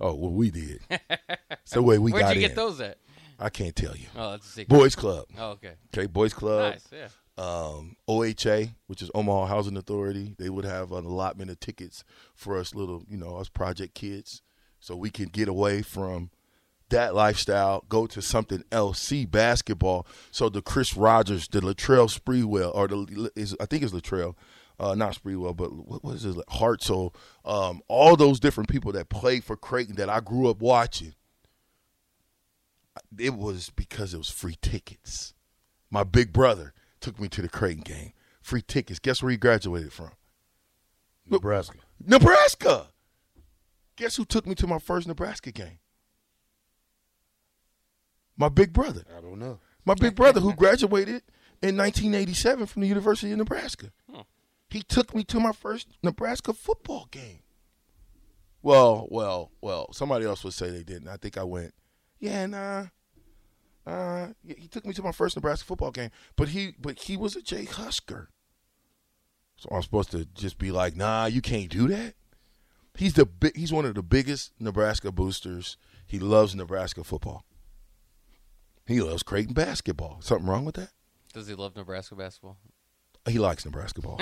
Oh, 0.00 0.14
well, 0.14 0.32
we 0.32 0.50
did. 0.50 0.80
The 1.72 1.82
way 1.82 1.98
we 1.98 2.12
got 2.12 2.18
it. 2.18 2.20
Where'd 2.20 2.26
got 2.28 2.36
you 2.36 2.42
in. 2.42 2.48
get 2.48 2.56
those 2.56 2.80
at? 2.80 2.98
I 3.38 3.50
can't 3.50 3.74
tell 3.74 3.94
you. 3.96 4.06
Oh, 4.16 4.30
that's 4.30 4.46
a 4.46 4.50
secret. 4.50 4.68
Boys 4.68 4.94
Club. 4.94 5.26
Oh, 5.36 5.50
okay. 5.50 5.72
Okay, 5.92 6.06
Boys 6.06 6.32
Club 6.32 6.74
Nice. 6.74 6.86
Yeah. 6.92 7.08
Um, 7.38 7.96
OHA, 8.08 8.74
which 8.86 9.02
is 9.02 9.10
Omaha 9.14 9.46
Housing 9.46 9.76
Authority, 9.76 10.34
they 10.38 10.48
would 10.48 10.64
have 10.64 10.92
an 10.92 11.04
allotment 11.04 11.50
of 11.50 11.60
tickets 11.60 12.02
for 12.34 12.58
us 12.58 12.74
little, 12.74 13.04
you 13.08 13.16
know, 13.16 13.36
us 13.36 13.48
project 13.48 13.94
kids, 13.94 14.42
so 14.80 14.96
we 14.96 15.10
can 15.10 15.26
get 15.26 15.48
away 15.48 15.82
from 15.82 16.30
that 16.88 17.14
lifestyle, 17.14 17.84
go 17.88 18.06
to 18.06 18.22
something 18.22 18.62
else, 18.70 19.00
see 19.00 19.26
basketball. 19.26 20.06
So 20.30 20.48
the 20.48 20.62
Chris 20.62 20.96
Rogers, 20.96 21.48
the 21.48 21.60
Latrell 21.60 22.08
Sprewell, 22.08 22.74
or 22.74 22.86
the 22.88 23.30
is 23.34 23.56
I 23.60 23.66
think 23.66 23.82
it's 23.82 23.92
Latrell, 23.92 24.34
uh, 24.78 24.94
not 24.94 25.14
Sprewell, 25.14 25.56
but 25.56 25.72
what 25.72 26.04
was 26.04 26.24
it, 26.24 26.36
Hartzell, 26.48 27.14
um, 27.44 27.82
all 27.88 28.16
those 28.16 28.40
different 28.40 28.70
people 28.70 28.92
that 28.92 29.08
played 29.08 29.44
for 29.44 29.56
Creighton 29.56 29.96
that 29.96 30.08
I 30.08 30.20
grew 30.20 30.48
up 30.48 30.60
watching. 30.60 31.14
It 33.18 33.34
was 33.34 33.70
because 33.70 34.14
it 34.14 34.18
was 34.18 34.30
free 34.30 34.56
tickets. 34.62 35.34
My 35.90 36.02
big 36.02 36.32
brother 36.32 36.72
took 37.06 37.20
me 37.20 37.28
to 37.28 37.40
the 37.40 37.48
Creighton 37.48 37.84
game. 37.84 38.12
Free 38.42 38.62
tickets. 38.62 38.98
Guess 38.98 39.22
where 39.22 39.30
he 39.30 39.36
graduated 39.36 39.92
from? 39.92 40.10
Nebraska. 41.30 41.78
Nebraska. 42.04 42.88
Guess 43.94 44.16
who 44.16 44.24
took 44.24 44.44
me 44.44 44.56
to 44.56 44.66
my 44.66 44.80
first 44.80 45.06
Nebraska 45.06 45.52
game? 45.52 45.78
My 48.36 48.48
big 48.48 48.72
brother. 48.72 49.02
I 49.16 49.20
don't 49.20 49.38
know. 49.38 49.60
My 49.84 49.94
big 49.94 50.16
brother 50.16 50.40
who 50.40 50.52
graduated 50.52 51.22
in 51.62 51.76
1987 51.76 52.66
from 52.66 52.82
the 52.82 52.88
University 52.88 53.30
of 53.30 53.38
Nebraska. 53.38 53.92
He 54.68 54.82
took 54.82 55.14
me 55.14 55.22
to 55.24 55.38
my 55.38 55.52
first 55.52 55.86
Nebraska 56.02 56.52
football 56.52 57.06
game. 57.12 57.38
Well, 58.62 59.06
well, 59.12 59.52
well, 59.60 59.92
somebody 59.92 60.26
else 60.26 60.42
would 60.42 60.54
say 60.54 60.70
they 60.70 60.82
didn't. 60.82 61.06
I 61.06 61.18
think 61.18 61.38
I 61.38 61.44
went, 61.44 61.72
yeah, 62.18 62.46
nah. 62.46 62.86
Uh, 63.86 64.28
he 64.44 64.66
took 64.66 64.84
me 64.84 64.92
to 64.94 65.02
my 65.02 65.12
first 65.12 65.36
Nebraska 65.36 65.64
football 65.64 65.92
game, 65.92 66.10
but 66.34 66.48
he 66.48 66.74
but 66.78 66.98
he 66.98 67.16
was 67.16 67.36
a 67.36 67.42
Jay 67.42 67.64
Husker. 67.64 68.30
So 69.56 69.68
I'm 69.72 69.82
supposed 69.82 70.10
to 70.10 70.26
just 70.34 70.58
be 70.58 70.70
like, 70.72 70.96
nah, 70.96 71.26
you 71.26 71.40
can't 71.40 71.70
do 71.70 71.86
that. 71.88 72.14
He's 72.96 73.14
the 73.14 73.28
he's 73.54 73.72
one 73.72 73.84
of 73.84 73.94
the 73.94 74.02
biggest 74.02 74.52
Nebraska 74.58 75.12
boosters. 75.12 75.76
He 76.06 76.18
loves 76.18 76.54
Nebraska 76.54 77.04
football. 77.04 77.44
He 78.86 79.00
loves 79.00 79.22
Creighton 79.22 79.54
basketball. 79.54 80.18
Something 80.20 80.48
wrong 80.48 80.64
with 80.64 80.76
that? 80.76 80.90
Does 81.32 81.48
he 81.48 81.54
love 81.54 81.76
Nebraska 81.76 82.14
basketball? 82.14 82.56
He 83.28 83.38
likes 83.38 83.64
Nebraska 83.64 84.00
ball. 84.00 84.20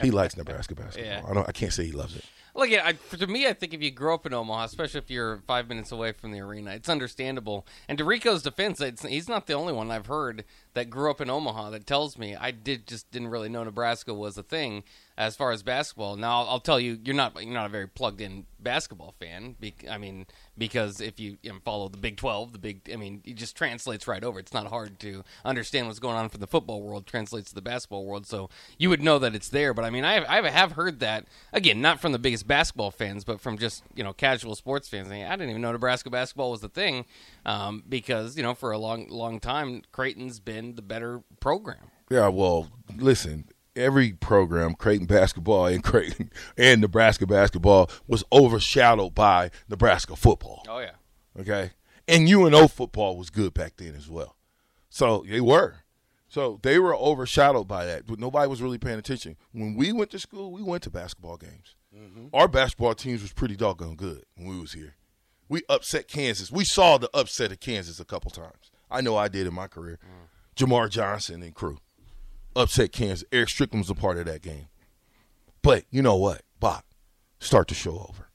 he 0.00 0.10
likes 0.10 0.36
Nebraska 0.36 0.74
basketball. 0.74 1.12
Yeah. 1.12 1.22
I 1.28 1.34
don't. 1.34 1.48
I 1.48 1.52
can't 1.52 1.72
say 1.72 1.84
he 1.84 1.92
loves 1.92 2.16
it. 2.16 2.24
Look, 2.54 2.70
at 2.70 2.84
I, 2.84 3.16
to 3.16 3.26
me, 3.26 3.46
I 3.46 3.54
think 3.54 3.72
if 3.72 3.82
you 3.82 3.90
grow 3.90 4.14
up 4.14 4.26
in 4.26 4.34
Omaha, 4.34 4.64
especially 4.64 4.98
if 4.98 5.10
you're 5.10 5.38
five 5.46 5.68
minutes 5.68 5.90
away 5.90 6.12
from 6.12 6.32
the 6.32 6.40
arena, 6.40 6.72
it's 6.72 6.88
understandable. 6.88 7.66
And 7.88 7.96
to 7.96 8.04
Rico's 8.04 8.42
defense, 8.42 8.78
it's, 8.80 9.02
he's 9.02 9.28
not 9.28 9.46
the 9.46 9.54
only 9.54 9.72
one 9.72 9.90
I've 9.90 10.06
heard 10.06 10.44
that 10.74 10.90
grew 10.90 11.10
up 11.10 11.22
in 11.22 11.30
Omaha 11.30 11.70
that 11.70 11.86
tells 11.86 12.18
me 12.18 12.36
I 12.36 12.50
did 12.50 12.86
just 12.86 13.10
didn't 13.10 13.28
really 13.28 13.48
know 13.48 13.64
Nebraska 13.64 14.12
was 14.12 14.36
a 14.36 14.42
thing 14.42 14.84
as 15.16 15.36
far 15.36 15.52
as 15.52 15.62
basketball. 15.62 16.16
Now 16.16 16.44
I'll, 16.44 16.60
tell 16.60 16.80
you, 16.80 16.98
you're 17.04 17.14
not 17.14 17.34
you're 17.42 17.52
not 17.52 17.66
a 17.66 17.68
very 17.68 17.86
plugged 17.86 18.20
in 18.20 18.46
basketball 18.60 19.14
fan. 19.20 19.56
Be, 19.60 19.74
I 19.90 19.98
mean, 19.98 20.26
because 20.56 21.00
if 21.00 21.20
you, 21.20 21.36
you 21.42 21.52
know, 21.52 21.58
follow 21.64 21.88
the 21.88 21.98
Big 21.98 22.16
Twelve, 22.16 22.52
the 22.52 22.58
big, 22.58 22.90
I 22.92 22.96
mean, 22.96 23.22
it 23.24 23.34
just 23.34 23.56
translates 23.56 24.06
right 24.06 24.22
over. 24.24 24.38
It's 24.38 24.54
not 24.54 24.66
hard 24.68 24.98
to 25.00 25.24
understand 25.44 25.86
what's 25.86 25.98
going 25.98 26.16
on 26.16 26.28
for 26.28 26.38
the 26.38 26.46
football 26.46 26.82
world 26.82 27.06
translates 27.06 27.50
to 27.50 27.54
the 27.54 27.62
basketball 27.62 28.06
world. 28.06 28.26
So 28.26 28.48
you 28.78 28.88
would 28.88 29.02
know 29.02 29.18
that 29.18 29.34
it's 29.34 29.48
there. 29.48 29.74
But 29.74 29.84
I 29.84 29.90
mean, 29.90 30.04
I 30.04 30.14
have, 30.14 30.24
I 30.28 30.50
have 30.50 30.72
heard 30.72 31.00
that 31.00 31.26
again, 31.52 31.80
not 31.80 32.00
from 32.00 32.12
the 32.12 32.18
biggest 32.18 32.46
basketball 32.46 32.90
fans, 32.90 33.24
but 33.24 33.40
from 33.40 33.58
just 33.58 33.82
you 33.94 34.04
know 34.04 34.12
casual 34.12 34.54
sports 34.54 34.88
fans. 34.88 35.08
Saying, 35.08 35.24
I 35.24 35.32
didn't 35.32 35.50
even 35.50 35.62
know 35.62 35.72
Nebraska 35.72 36.10
basketball 36.10 36.50
was 36.50 36.60
the 36.60 36.68
thing 36.68 37.04
um, 37.44 37.82
because 37.88 38.36
you 38.36 38.42
know 38.42 38.54
for 38.54 38.72
a 38.72 38.78
long 38.78 39.08
long 39.08 39.40
time 39.40 39.82
Creighton's 39.92 40.40
been 40.40 40.74
the 40.74 40.82
better 40.82 41.22
program. 41.40 41.90
Yeah. 42.10 42.28
Well, 42.28 42.68
listen. 42.96 43.44
Every 43.74 44.12
program, 44.12 44.74
Creighton 44.74 45.06
basketball 45.06 45.66
and 45.66 45.82
Creighton 45.82 46.30
and 46.58 46.80
Nebraska 46.80 47.26
basketball, 47.26 47.90
was 48.06 48.22
overshadowed 48.32 49.14
by 49.14 49.50
Nebraska 49.68 50.16
football. 50.16 50.64
Oh 50.68 50.78
yeah. 50.78 50.92
Okay. 51.38 51.70
And 52.06 52.28
UNO 52.28 52.68
football 52.68 53.16
was 53.16 53.30
good 53.30 53.54
back 53.54 53.74
then 53.76 53.94
as 53.94 54.08
well. 54.08 54.36
So 54.90 55.24
they 55.26 55.40
were. 55.40 55.76
So 56.28 56.58
they 56.62 56.78
were 56.78 56.94
overshadowed 56.94 57.68
by 57.68 57.86
that. 57.86 58.06
But 58.06 58.18
nobody 58.18 58.48
was 58.48 58.62
really 58.62 58.78
paying 58.78 58.98
attention. 58.98 59.36
When 59.52 59.74
we 59.74 59.92
went 59.92 60.10
to 60.10 60.18
school, 60.18 60.50
we 60.50 60.62
went 60.62 60.82
to 60.84 60.90
basketball 60.90 61.36
games. 61.36 61.74
Mm-hmm. 61.96 62.26
Our 62.32 62.48
basketball 62.48 62.94
teams 62.94 63.22
was 63.22 63.32
pretty 63.32 63.56
doggone 63.56 63.96
good 63.96 64.24
when 64.36 64.48
we 64.48 64.58
was 64.58 64.72
here. 64.72 64.96
We 65.48 65.62
upset 65.68 66.08
Kansas. 66.08 66.50
We 66.50 66.64
saw 66.64 66.96
the 66.96 67.10
upset 67.12 67.52
of 67.52 67.60
Kansas 67.60 68.00
a 68.00 68.04
couple 68.04 68.30
times. 68.30 68.70
I 68.90 69.02
know 69.02 69.16
I 69.16 69.28
did 69.28 69.46
in 69.46 69.54
my 69.54 69.66
career. 69.66 69.98
Mm. 70.02 70.28
Jamar 70.56 70.88
Johnson 70.88 71.42
and 71.42 71.54
crew 71.54 71.78
upset 72.56 72.92
Kansas. 72.92 73.24
Erick 73.32 73.48
Strickland 73.48 73.82
was 73.84 73.90
a 73.90 73.94
part 73.94 74.18
of 74.18 74.26
that 74.26 74.42
game. 74.42 74.66
But 75.62 75.84
you 75.90 76.02
know 76.02 76.16
what, 76.16 76.42
Bob? 76.60 76.82
Start 77.38 77.68
the 77.68 77.74
show 77.74 78.06
over. 78.10 78.28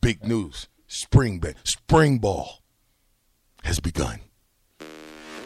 Big 0.00 0.24
news. 0.24 0.68
Spring 0.86 1.38
ba- 1.40 1.54
spring 1.64 2.18
ball 2.18 2.60
has 3.64 3.78
begun. 3.80 4.20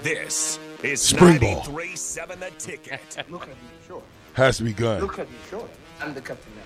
This 0.02 0.58
is 0.82 1.00
Spring 1.02 1.38
ball. 1.38 1.62
93.7 1.64 2.38
The 2.40 2.50
Ticket. 2.58 3.24
Look 3.30 3.42
at 3.42 3.48
me, 3.48 3.54
sure. 3.86 4.02
Has 4.34 4.60
begun. 4.60 5.00
Look 5.00 5.18
at 5.18 5.30
me, 5.30 5.36
sure. 5.48 5.68
I'm 6.00 6.12
the 6.14 6.20
captain 6.20 6.52
now. 6.56 6.62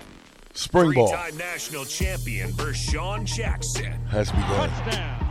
Spring 0.53 0.93
ball 0.93 1.07
Three-time 1.07 1.37
national 1.37 1.85
champion 1.85 2.51
Vershawn 2.51 3.23
Jackson. 3.25 3.93
has 4.07 4.29
begun. 4.31 4.69
Touchdown. 4.69 5.25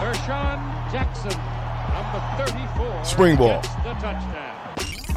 Vershawn 0.00 0.92
Jackson, 0.92 1.30
number 1.30 1.40
34. 1.40 1.57
Spring 3.04 3.36
ball. 3.36 3.60
gets 3.60 3.74
the 3.76 3.94
touchdown. 3.94 4.54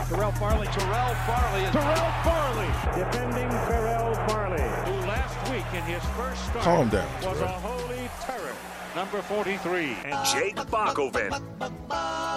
Terrell 0.07 0.31
Farley. 0.33 0.67
Terrell 0.67 1.15
Farley 1.25 1.61
is 1.63 1.71
Terrell 1.71 2.11
Farley, 2.23 2.67
defending 2.97 3.50
Terrell 3.67 4.13
Farley, 4.27 4.61
who 4.61 5.07
last 5.07 5.51
week 5.51 5.65
in 5.73 5.83
his 5.83 6.03
first 6.17 6.43
start 6.45 6.63
Calm 6.63 6.89
down, 6.89 7.07
was 7.23 7.38
Terrell. 7.38 7.43
a 7.43 7.59
holy 7.59 8.09
terror. 8.21 8.53
Number 8.95 9.21
43. 9.21 9.95
And 10.05 10.25
Jake 10.27 10.55
Bakoven. 10.57 11.31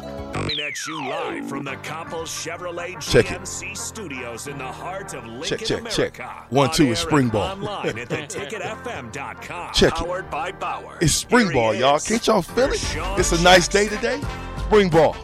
Coming 0.02 0.58
at 0.60 0.86
you 0.88 1.08
live 1.08 1.48
from 1.48 1.64
the 1.64 1.76
Coppel 1.76 2.24
Chevrolet 2.24 3.00
Check 3.00 3.30
it. 3.30 3.40
GMC 3.40 3.76
studios 3.76 4.48
in 4.48 4.58
the 4.58 4.64
heart 4.66 5.14
of 5.14 5.24
Lincoln, 5.24 5.58
Check, 5.58 5.60
check, 5.60 5.78
America. 5.80 6.12
check. 6.12 6.50
One, 6.52 6.68
On 6.68 6.74
two 6.74 6.90
is 6.90 6.98
spring 6.98 7.28
ball. 7.28 7.52
Online 7.52 7.98
at 8.00 8.08
theticketfm.com. 8.08 9.72
Check 9.72 10.00
it. 10.00 10.30
By 10.30 10.50
Bauer. 10.52 10.98
It's 11.00 11.12
spring 11.14 11.46
Here 11.46 11.52
he 11.52 11.58
ball, 11.58 11.74
y'all. 11.74 12.00
Can't 12.00 12.26
y'all 12.26 12.42
feel 12.42 12.64
it? 12.72 12.80
Vershawn 12.80 13.18
It's 13.20 13.30
a 13.32 13.42
nice 13.42 13.68
day 13.68 13.88
today. 13.88 14.20
Spring 14.58 14.88
ball. 14.88 15.16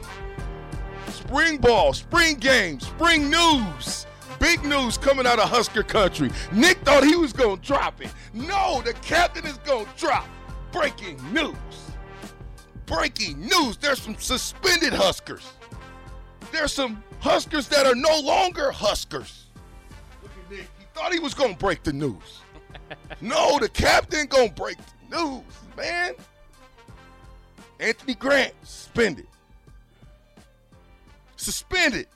Spring 1.08 1.58
ball, 1.58 1.92
spring 1.92 2.36
game, 2.36 2.78
spring 2.80 3.28
news. 3.30 4.06
Big 4.38 4.64
news 4.64 4.96
coming 4.96 5.26
out 5.26 5.38
of 5.40 5.48
Husker 5.48 5.82
country. 5.82 6.30
Nick 6.52 6.78
thought 6.78 7.02
he 7.04 7.16
was 7.16 7.32
going 7.32 7.58
to 7.58 7.66
drop 7.66 8.00
it. 8.00 8.12
No, 8.32 8.82
the 8.82 8.92
captain 8.94 9.44
is 9.46 9.58
going 9.58 9.86
to 9.86 9.92
drop. 10.00 10.26
Breaking 10.72 11.20
news. 11.32 11.54
Breaking 12.90 13.40
news. 13.40 13.76
There's 13.76 14.02
some 14.02 14.16
suspended 14.16 14.92
Huskers. 14.92 15.52
There's 16.50 16.72
some 16.72 17.04
Huskers 17.20 17.68
that 17.68 17.86
are 17.86 17.94
no 17.94 18.20
longer 18.20 18.72
Huskers. 18.72 19.46
Look 20.22 20.32
at 20.32 20.50
Nick. 20.50 20.68
He 20.76 20.84
thought 20.92 21.12
he 21.12 21.20
was 21.20 21.32
going 21.32 21.52
to 21.52 21.58
break 21.58 21.84
the 21.84 21.92
news. 21.92 22.40
No, 23.20 23.58
the 23.58 23.68
captain 23.68 24.26
going 24.26 24.48
to 24.48 24.54
break 24.54 24.76
the 25.10 25.16
news, 25.16 25.44
man. 25.76 26.14
Anthony 27.78 28.14
Grant 28.14 28.52
suspended. 28.62 29.26
Suspended. 31.36 32.06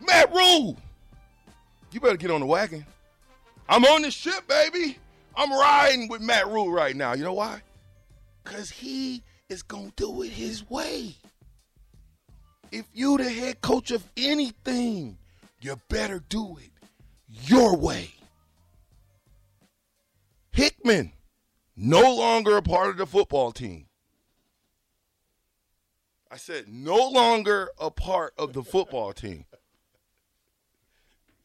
Matt 0.00 0.32
Rhule. 0.32 0.76
You 1.92 2.00
better 2.00 2.16
get 2.16 2.30
on 2.30 2.40
the 2.40 2.46
wagon. 2.46 2.84
I'm 3.68 3.84
on 3.84 4.02
the 4.02 4.10
ship, 4.10 4.48
baby. 4.48 4.98
I'm 5.36 5.52
riding 5.52 6.08
with 6.08 6.20
Matt 6.20 6.48
Rhule 6.48 6.72
right 6.72 6.96
now. 6.96 7.12
You 7.12 7.24
know 7.24 7.34
why? 7.34 7.62
Because 8.42 8.70
he 8.70 9.22
is 9.48 9.62
going 9.62 9.90
to 9.90 9.96
do 9.96 10.22
it 10.22 10.30
his 10.30 10.68
way. 10.68 11.14
If 12.70 12.86
you 12.94 13.18
the 13.18 13.28
head 13.28 13.60
coach 13.60 13.90
of 13.90 14.02
anything, 14.16 15.18
you 15.60 15.76
better 15.88 16.22
do 16.28 16.56
it 16.58 16.70
your 17.28 17.76
way. 17.76 18.10
Hickman, 20.52 21.12
no 21.76 22.14
longer 22.14 22.56
a 22.56 22.62
part 22.62 22.90
of 22.90 22.96
the 22.96 23.06
football 23.06 23.52
team. 23.52 23.86
I 26.30 26.36
said, 26.36 26.66
no 26.68 26.96
longer 27.10 27.70
a 27.78 27.90
part 27.90 28.32
of 28.38 28.54
the 28.54 28.62
football 28.62 29.12
team. 29.12 29.44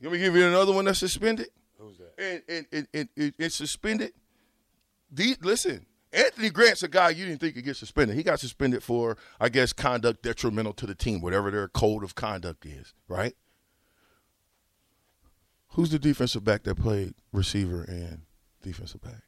Let 0.02 0.12
me 0.12 0.20
give 0.20 0.36
you 0.36 0.46
another 0.46 0.72
one 0.72 0.86
that's 0.86 1.00
suspended? 1.00 1.50
Who's 1.78 1.98
that? 1.98 2.14
And 2.18 2.44
and 2.48 2.66
and, 2.72 2.88
and, 2.94 3.10
and, 3.18 3.34
and 3.38 3.52
suspended. 3.52 4.14
These, 5.12 5.42
listen, 5.42 5.86
Anthony 6.14 6.50
Grant's 6.50 6.84
a 6.84 6.88
guy 6.88 7.10
you 7.10 7.26
didn't 7.26 7.42
think 7.42 7.56
could 7.56 7.66
get 7.66 7.76
suspended. 7.76 8.16
He 8.16 8.24
got 8.24 8.40
suspended 8.40 8.82
for, 8.84 9.18
I 9.40 9.50
guess, 9.50 9.74
conduct 9.74 10.24
detrimental 10.24 10.74
to 10.74 10.86
the 10.86 10.96
team, 10.96 11.22
whatever 11.22 11.52
their 11.52 11.68
code 11.68 12.04
of 12.04 12.16
conduct 12.16 12.66
is, 12.66 12.94
right? 13.08 13.36
Who's 15.72 15.92
the 15.92 16.00
defensive 16.00 16.44
back 16.44 16.64
that 16.64 16.76
played 16.76 17.14
receiver 17.32 17.84
and 17.84 18.22
defensive 18.64 19.02
back? 19.02 19.22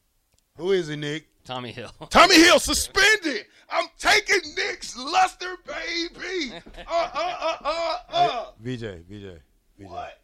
Who 0.56 0.72
is 0.72 0.88
he, 0.88 0.96
Nick? 0.96 1.28
Tommy 1.44 1.70
Hill. 1.72 1.90
Tommy 2.10 2.36
Hill 2.36 2.58
suspended. 2.58 3.46
I'm 3.70 3.86
taking 3.98 4.40
Nick's 4.56 4.96
luster, 4.96 5.56
baby. 5.66 6.52
Uh, 6.54 7.10
uh, 7.14 7.36
uh, 7.40 7.56
uh, 7.64 7.96
uh. 8.10 8.44
VJ, 8.60 9.04
VJ, 9.08 9.38
VJ. 9.78 9.86
What? 9.86 10.20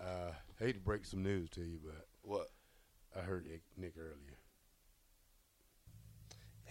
Uh, 0.00 0.32
hate 0.58 0.74
to 0.74 0.80
break 0.80 1.04
some 1.04 1.22
news 1.22 1.50
to 1.50 1.60
you, 1.60 1.78
but 1.84 2.06
What? 2.22 2.50
I 3.16 3.20
heard 3.20 3.46
Nick, 3.46 3.62
Nick 3.76 3.94
earlier. 3.98 4.31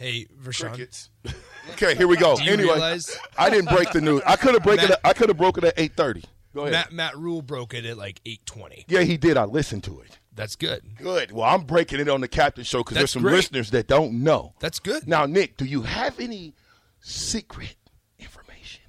Hey, 0.02 0.26
Vershawn. 0.42 0.70
Crickets. 0.70 1.10
okay, 1.74 1.94
here 1.96 2.08
we 2.08 2.18
go. 2.18 2.36
Do 2.36 2.44
you 2.44 2.54
anyway, 2.54 2.74
realize 2.74 3.16
I 3.38 3.52
didn't 3.52 3.70
break 3.70 3.92
the 3.92 4.02
news. 4.02 4.24
I 4.26 4.36
could 4.36 4.56
have 4.56 4.64
broken 4.64 4.92
it. 4.92 5.00
I 5.04 5.14
could 5.14 5.30
have 5.30 5.38
broken 5.38 5.64
at 5.64 5.76
eight 5.78 5.96
thirty. 5.96 6.24
Go 6.56 6.62
ahead. 6.62 6.72
Matt 6.74 6.92
Matt 6.92 7.18
Rhule 7.18 7.44
broke 7.44 7.76
it 7.76 7.86
at 7.86 7.98
like 7.98 8.20
eight 8.26 8.44
twenty. 8.48 8.84
Yeah, 8.88 9.02
he 9.02 9.16
did. 9.18 9.38
I 9.38 9.44
listened 9.46 9.84
to 9.84 10.00
it. 10.02 10.18
That's 10.34 10.56
good. 10.56 10.82
Good. 10.98 11.32
Well, 11.32 11.44
I'm 11.48 11.66
breaking 11.66 12.00
it 12.00 12.10
on 12.10 12.22
the 12.22 12.28
captain 12.28 12.64
show 12.64 12.80
because 12.80 12.98
there's 12.98 13.12
some 13.12 13.22
great. 13.22 13.34
listeners 13.36 13.70
that 13.72 13.88
don't 13.88 14.24
know. 14.24 14.54
That's 14.60 14.80
good. 14.80 15.08
Now, 15.08 15.26
Nick, 15.28 15.56
do 15.58 15.66
you 15.66 15.84
have 15.84 16.20
any 16.20 16.56
secret 17.00 17.76
information? 18.18 18.82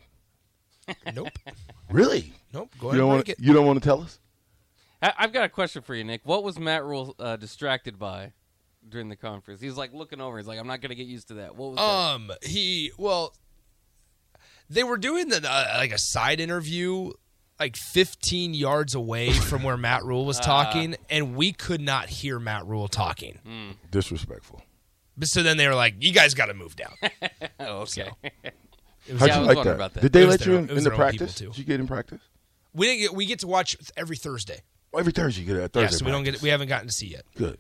Nope. 1.15 1.29
Really? 1.91 2.33
Nope. 2.55 2.71
Go 2.81 2.87
You 2.87 2.89
ahead 2.89 2.99
don't 2.99 3.01
and 3.01 3.09
want 3.09 3.27
break 3.27 3.37
to. 3.37 3.43
it. 3.43 3.47
You 3.47 3.53
don't 3.53 3.67
want 3.67 3.83
to 3.83 3.87
tell 3.87 4.01
us? 4.01 4.19
I, 5.03 5.13
I've 5.19 5.33
got 5.35 5.45
a 5.45 5.49
question 5.51 5.83
for 5.83 5.95
you, 5.95 6.05
Nick. 6.05 6.23
What 6.25 6.43
was 6.43 6.59
Matt 6.59 6.85
Rhule 6.85 7.15
uh, 7.19 7.37
distracted 7.37 7.99
by 7.99 8.33
during 8.89 9.09
the 9.09 9.17
conference? 9.17 9.61
He's 9.61 9.77
like 9.77 9.93
looking 9.93 10.21
over. 10.21 10.39
He's 10.39 10.47
like, 10.47 10.59
I'm 10.59 10.67
not 10.67 10.81
going 10.81 10.91
to 10.91 10.95
get 10.97 11.07
used 11.07 11.29
to 11.29 11.35
that. 11.35 11.57
What 11.57 11.71
was 11.73 11.77
that? 11.77 11.83
Um, 11.83 12.31
he 12.43 12.93
well, 12.99 13.35
they 14.71 14.83
were 14.85 14.97
doing 14.97 15.29
the 15.29 15.39
uh, 15.49 15.75
like 15.79 15.93
a 15.93 15.99
side 15.99 16.41
interview 16.41 17.13
like 17.61 17.77
15 17.77 18.55
yards 18.55 18.95
away 18.95 19.31
from 19.51 19.63
where 19.63 19.77
Matt 19.77 20.05
Rhule 20.05 20.25
was 20.25 20.41
talking, 20.41 20.97
and 21.09 21.37
we 21.37 21.53
could 21.53 21.81
not 21.81 22.09
hear 22.09 22.39
Matt 22.41 22.67
Rhule 22.67 22.89
talking. 22.89 23.77
Disrespectful. 23.91 24.63
But 25.17 25.29
so 25.29 25.43
then 25.43 25.59
they 25.59 25.69
were 25.69 25.75
like, 25.75 25.95
"You 26.01 26.13
guys 26.13 26.35
got 26.35 26.47
to 26.47 26.55
move 26.55 26.75
down." 26.77 26.95
Oh, 27.61 27.81
okay. 27.83 28.11
It 29.05 29.15
was, 29.15 29.21
How'd 29.21 29.29
Yeah, 29.31 29.35
you 29.41 29.47
was 29.49 29.57
like 29.57 29.65
that? 29.65 29.75
about 29.75 29.95
that. 29.95 30.01
Did 30.01 30.13
they 30.13 30.25
let 30.25 30.41
their 30.41 30.53
you 30.53 30.59
in, 30.59 30.71
in 30.71 30.77
the 30.77 30.83
their 30.83 30.93
own 30.93 31.11
people, 31.11 31.27
practice? 31.27 31.35
too. 31.35 31.47
Did 31.49 31.59
you 31.59 31.65
get 31.65 31.81
in 31.81 31.89
practice? 31.89 32.21
we 32.73 32.87
didn't 32.87 33.01
get. 33.01 33.15
We 33.15 33.27
get 33.27 33.41
to 33.41 33.49
watch 33.49 33.77
every 33.97 34.17
Thursday. 34.17 34.61
Oh, 34.95 34.99
every 35.01 35.13
Thursday 35.13 35.41
you 35.43 35.47
get 35.49 35.57
a 35.57 35.69
Thursday. 35.69 35.81
yeah, 35.83 35.89
so 35.99 36.05
we 36.05 36.13
don't 36.13 36.23
practice. 36.23 36.41
get. 36.41 36.45
We 36.45 36.49
haven't 36.51 36.69
gotten 36.69 36.87
to 36.87 36.93
see 36.93 37.09
yet. 37.09 37.25
Good. 37.37 37.59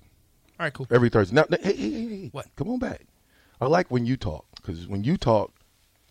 All 0.61 0.65
right, 0.67 0.73
cool. 0.73 0.87
Every 0.91 1.09
Thursday. 1.09 1.35
Now, 1.35 1.45
hey, 1.51 1.59
hey, 1.63 1.91
hey, 1.91 2.09
hey. 2.09 2.29
What? 2.33 2.47
Come 2.57 2.69
on 2.69 2.79
back. 2.79 3.03
I 3.61 3.67
like 3.67 3.91
when 3.91 4.07
you 4.07 4.17
talk 4.17 4.45
because 4.57 4.87
when 4.89 5.05
you 5.05 5.17
talk, 5.17 5.53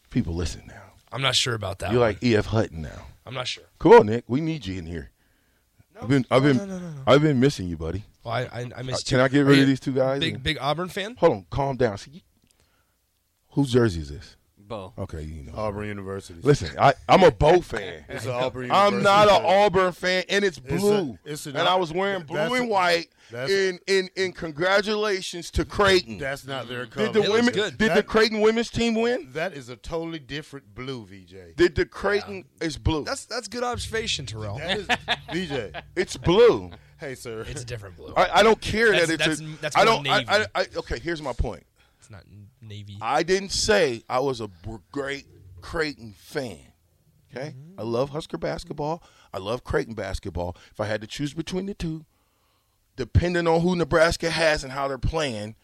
People 0.10 0.34
listen 0.34 0.64
now. 0.68 0.92
I'm 1.14 1.22
not 1.22 1.36
sure 1.36 1.54
about 1.56 1.80
that. 1.80 1.92
You're 1.92 2.02
one. 2.02 2.10
like 2.10 2.22
E.F. 2.24 2.48
Hutton 2.48 2.82
now. 2.82 3.06
I'm 3.26 3.34
not 3.34 3.48
sure. 3.48 3.64
Come 3.80 3.94
on, 3.94 4.08
Nick. 4.08 4.26
We 4.28 4.42
need 4.42 4.66
you 4.66 4.78
in 4.78 4.86
here. 4.86 5.12
No, 5.96 6.02
I've 6.02 6.10
been, 6.10 6.26
I've 6.30 6.44
been, 6.44 6.94
I've 7.08 7.22
been 7.22 7.40
missing 7.40 7.70
you, 7.70 7.78
buddy. 7.78 8.04
Well, 8.26 8.34
I, 8.34 8.42
I, 8.42 8.72
I 8.78 8.82
missed 8.82 9.08
Uh, 9.08 9.10
Can 9.10 9.18
you. 9.20 9.24
I 9.24 9.28
get 9.30 9.42
rid 9.46 9.56
you 9.56 9.62
of 9.64 9.68
these 9.70 9.80
two 9.80 9.94
guys? 9.94 10.20
Big 10.20 10.34
and- 10.34 10.44
big 10.44 10.58
Auburn 10.60 10.90
fan. 10.90 11.16
Hold 11.20 11.32
on, 11.32 11.46
calm 11.50 11.78
down. 11.78 11.98
See, 11.98 12.12
you- 12.12 12.22
whose 13.52 13.72
jersey 13.72 14.02
is 14.02 14.10
this? 14.10 14.36
Bo. 14.72 14.94
Okay, 14.98 15.22
you 15.24 15.44
know. 15.44 15.52
Auburn 15.56 15.88
University. 15.88 16.40
Listen, 16.42 16.70
I, 16.80 16.94
I'm 17.10 17.24
a 17.24 17.32
Bo 17.32 17.60
fan. 17.74 18.06
It's 18.08 18.24
an 18.26 18.32
Auburn 18.32 18.72
I'm 18.72 19.04
not 19.04 19.28
an 19.30 19.42
fan. 19.42 19.46
Auburn 19.46 19.92
fan, 19.92 20.24
and 20.30 20.46
it's 20.46 20.60
blue. 20.60 21.18
it's 21.26 21.46
an- 21.46 21.58
and 21.58 21.68
I 21.68 21.76
was 21.76 21.92
wearing 21.92 22.24
blue 22.24 22.54
and 22.56 22.70
white. 22.70 23.10
that's- 23.30 23.50
In 23.52 23.80
in 23.88 24.10
in 24.16 24.32
congratulations 24.32 25.52
to 25.52 25.66
Creighton. 25.66 26.18
That's 26.18 26.46
not 26.48 26.70
their 26.70 26.86
color. 26.86 27.08
Did 27.08 27.14
the 27.16 27.24
It 27.24 27.32
women? 27.32 27.54
good. 27.54 27.78
Did 27.78 27.94
the 27.96 28.02
Creighton 28.04 28.40
women's 28.40 28.70
team 28.70 28.96
win? 28.96 29.28
That 29.34 29.54
is 29.54 29.68
a 29.68 29.76
totally 29.76 30.20
different 30.20 30.74
blue, 30.74 31.06
VJ. 31.06 31.56
Did 31.58 31.76
the 31.76 31.86
Creighton? 31.86 32.46
It's 32.62 32.78
blue. 32.78 33.04
That's 33.04 33.26
that's 33.26 33.50
good 33.50 33.64
observation, 33.64 34.26
Terrell. 34.26 34.58
That 34.58 34.78
is 34.78 34.88
VJ. 35.50 35.84
it's 35.98 36.16
blue. 36.16 36.72
Hey, 36.98 37.16
sir. 37.16 37.46
It's 37.50 37.64
a 37.64 37.66
different 37.66 37.98
blue. 37.98 38.14
I, 38.16 38.40
I 38.40 38.44
don't 38.44 38.62
care 38.62 38.92
That's- 38.92 39.08
that 39.10 39.14
it's. 39.16 39.40
that's- 39.40 39.42
a, 39.42 39.62
that's 39.62 39.76
I 39.78 39.84
don't. 39.86 40.08
I, 40.08 40.20
navy. 40.20 40.30
I, 40.56 40.62
I, 40.62 40.66
okay, 40.78 41.00
here's 41.00 41.22
my 41.22 41.34
point. 41.34 41.64
It's 42.20 42.28
not 42.28 42.68
navy. 42.68 42.98
I 43.02 43.24
didn't 43.24 43.52
say 43.52 44.04
I 44.10 44.20
was 44.20 44.42
a 44.42 44.50
great 44.92 45.26
Creighton 45.62 46.14
fan. 46.18 46.60
Okay, 47.34 47.52
Mm-hmm. 47.56 47.80
I 47.80 47.84
love 47.84 48.10
Husker 48.10 48.38
basketball. 48.38 49.02
I 49.34 49.38
love 49.38 49.64
Creighton 49.64 49.94
basketball. 49.94 50.58
If 50.72 50.80
I 50.82 50.86
had 50.86 51.00
to 51.02 51.08
choose 51.08 51.34
between 51.34 51.66
the 51.66 51.74
two, 51.74 52.04
depending 52.98 53.48
on 53.48 53.62
who 53.62 53.76
Nebraska 53.78 54.30
has 54.30 54.64
and 54.66 54.74
how 54.74 54.90
they're 54.90 54.98
playing, 54.98 55.56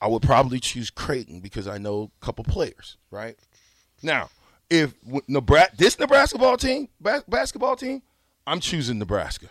I 0.00 0.08
would 0.08 0.22
probably 0.22 0.58
choose 0.58 0.90
Creighton 0.90 1.38
because 1.40 1.68
I 1.68 1.78
know 1.78 2.10
a 2.20 2.24
couple 2.24 2.42
players. 2.44 2.96
Right 3.12 3.36
now, 4.02 4.28
if 4.68 4.94
Nebraska, 5.28 5.76
this 5.76 5.98
Nebraska 6.00 6.36
ball 6.38 6.56
team, 6.56 6.88
bas- 7.00 7.22
basketball 7.28 7.76
team, 7.76 8.02
I'm 8.46 8.58
choosing 8.58 8.98
Nebraska. 8.98 9.46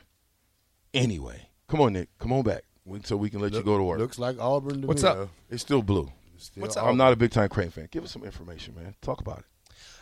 Anyway, 0.93 1.47
come 1.69 1.79
on, 1.81 1.93
Nick, 1.93 2.09
come 2.19 2.33
on 2.33 2.43
back 2.43 2.63
so 3.05 3.15
we 3.15 3.29
can 3.29 3.39
let 3.39 3.53
you 3.53 3.63
go 3.63 3.77
to 3.77 3.83
work. 3.83 3.99
Looks 3.99 4.19
like 4.19 4.37
Auburn 4.39 4.81
to 4.81 4.87
What's 4.87 5.03
me, 5.03 5.09
up? 5.09 5.15
though. 5.15 5.29
It's 5.49 5.61
still 5.61 5.81
blue. 5.81 6.11
Still 6.43 6.61
What's 6.61 6.75
up? 6.75 6.85
I'm 6.85 6.97
not 6.97 7.13
a 7.13 7.15
big 7.15 7.31
time 7.31 7.47
Crane 7.47 7.69
fan. 7.69 7.87
Give 7.89 8.03
us 8.03 8.11
some 8.11 8.23
information, 8.23 8.75
man. 8.75 8.95
Talk 9.01 9.21
about 9.21 9.39
it. 9.39 9.45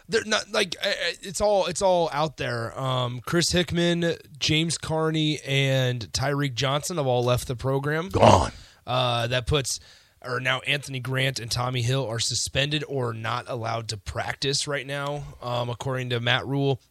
They're 0.09 0.23
not 0.25 0.51
like 0.51 0.75
it's 1.21 1.39
all 1.39 1.67
it's 1.67 1.81
all 1.81 2.09
out 2.11 2.37
there. 2.37 2.77
Um, 2.77 3.21
Chris 3.25 3.51
Hickman, 3.51 4.15
James 4.39 4.77
Carney, 4.77 5.39
and 5.45 6.11
Tyreek 6.11 6.55
Johnson 6.55 6.97
have 6.97 7.05
all 7.05 7.23
left 7.23 7.47
the 7.47 7.55
program. 7.55 8.09
Gone. 8.09 8.51
Uh, 8.87 9.27
that 9.27 9.45
puts 9.45 9.79
or 10.23 10.39
now 10.39 10.59
Anthony 10.61 10.99
Grant 10.99 11.39
and 11.39 11.49
Tommy 11.49 11.83
Hill 11.83 12.05
are 12.07 12.19
suspended 12.19 12.83
or 12.87 13.13
not 13.13 13.45
allowed 13.47 13.89
to 13.89 13.97
practice 13.97 14.67
right 14.67 14.85
now, 14.85 15.23
um, 15.41 15.69
according 15.69 16.09
to 16.09 16.19
Matt 16.19 16.47
Rhule. 16.47 16.81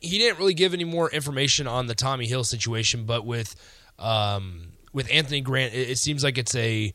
He 0.00 0.18
didn't 0.18 0.38
really 0.38 0.54
give 0.54 0.72
any 0.72 0.84
more 0.84 1.10
information 1.10 1.66
on 1.66 1.88
the 1.88 1.94
Tommy 1.94 2.26
Hill 2.26 2.44
situation, 2.44 3.06
but 3.06 3.26
with 3.26 3.56
um, 3.98 4.68
with 4.92 5.10
Anthony 5.10 5.40
Grant, 5.40 5.74
it, 5.74 5.90
it 5.90 5.98
seems 5.98 6.22
like 6.22 6.38
it's 6.38 6.54
a 6.54 6.94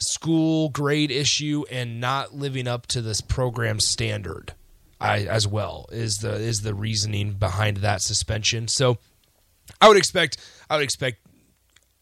school 0.00 0.70
grade 0.70 1.10
issue 1.10 1.64
and 1.70 2.00
not 2.00 2.34
living 2.34 2.66
up 2.66 2.86
to 2.88 3.00
this 3.02 3.20
program 3.20 3.80
standard. 3.80 4.54
I, 5.02 5.20
as 5.20 5.48
well 5.48 5.88
is 5.92 6.18
the 6.18 6.34
is 6.34 6.60
the 6.60 6.74
reasoning 6.74 7.32
behind 7.32 7.78
that 7.78 8.02
suspension. 8.02 8.68
So 8.68 8.98
I 9.80 9.88
would 9.88 9.96
expect 9.96 10.36
I 10.68 10.76
would 10.76 10.84
expect 10.84 11.26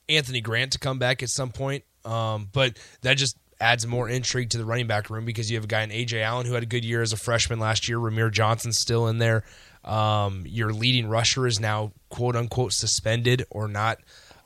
Anthony 0.09 0.41
Grant 0.41 0.73
to 0.73 0.79
come 0.79 0.99
back 0.99 1.23
at 1.23 1.29
some 1.29 1.51
point. 1.51 1.85
Um, 2.05 2.49
but 2.53 2.77
that 3.03 3.17
just 3.17 3.37
adds 3.61 3.87
more 3.87 4.09
intrigue 4.09 4.51
to 4.51 4.59
the 4.59 4.65
running 4.65 4.87
back 4.87 5.11
room 5.11 5.25
because 5.25 5.51
you 5.51 5.57
have 5.57 5.65
a 5.65 5.69
guy 5.69 5.83
in 5.83 5.91
Ajay 5.91 6.23
Allen 6.23 6.47
who 6.47 6.55
had 6.55 6.63
a 6.63 6.67
good 6.67 6.85
year 6.85 7.03
as 7.03 7.13
a 7.13 7.17
freshman 7.17 7.59
last 7.59 7.89
year. 7.89 7.99
Rahmir 7.99 8.33
Johnson's 8.33 8.79
still 8.79 9.09
in 9.09 9.19
there. 9.19 9.45
Um, 9.85 10.45
your 10.47 10.73
leading 10.73 11.09
rusher 11.09 11.47
is 11.47 11.61
now 11.61 11.93
quote 12.09 12.37
unquote 12.37 12.73
suspended 12.73 13.45
or 13.51 13.69
not 13.69 13.99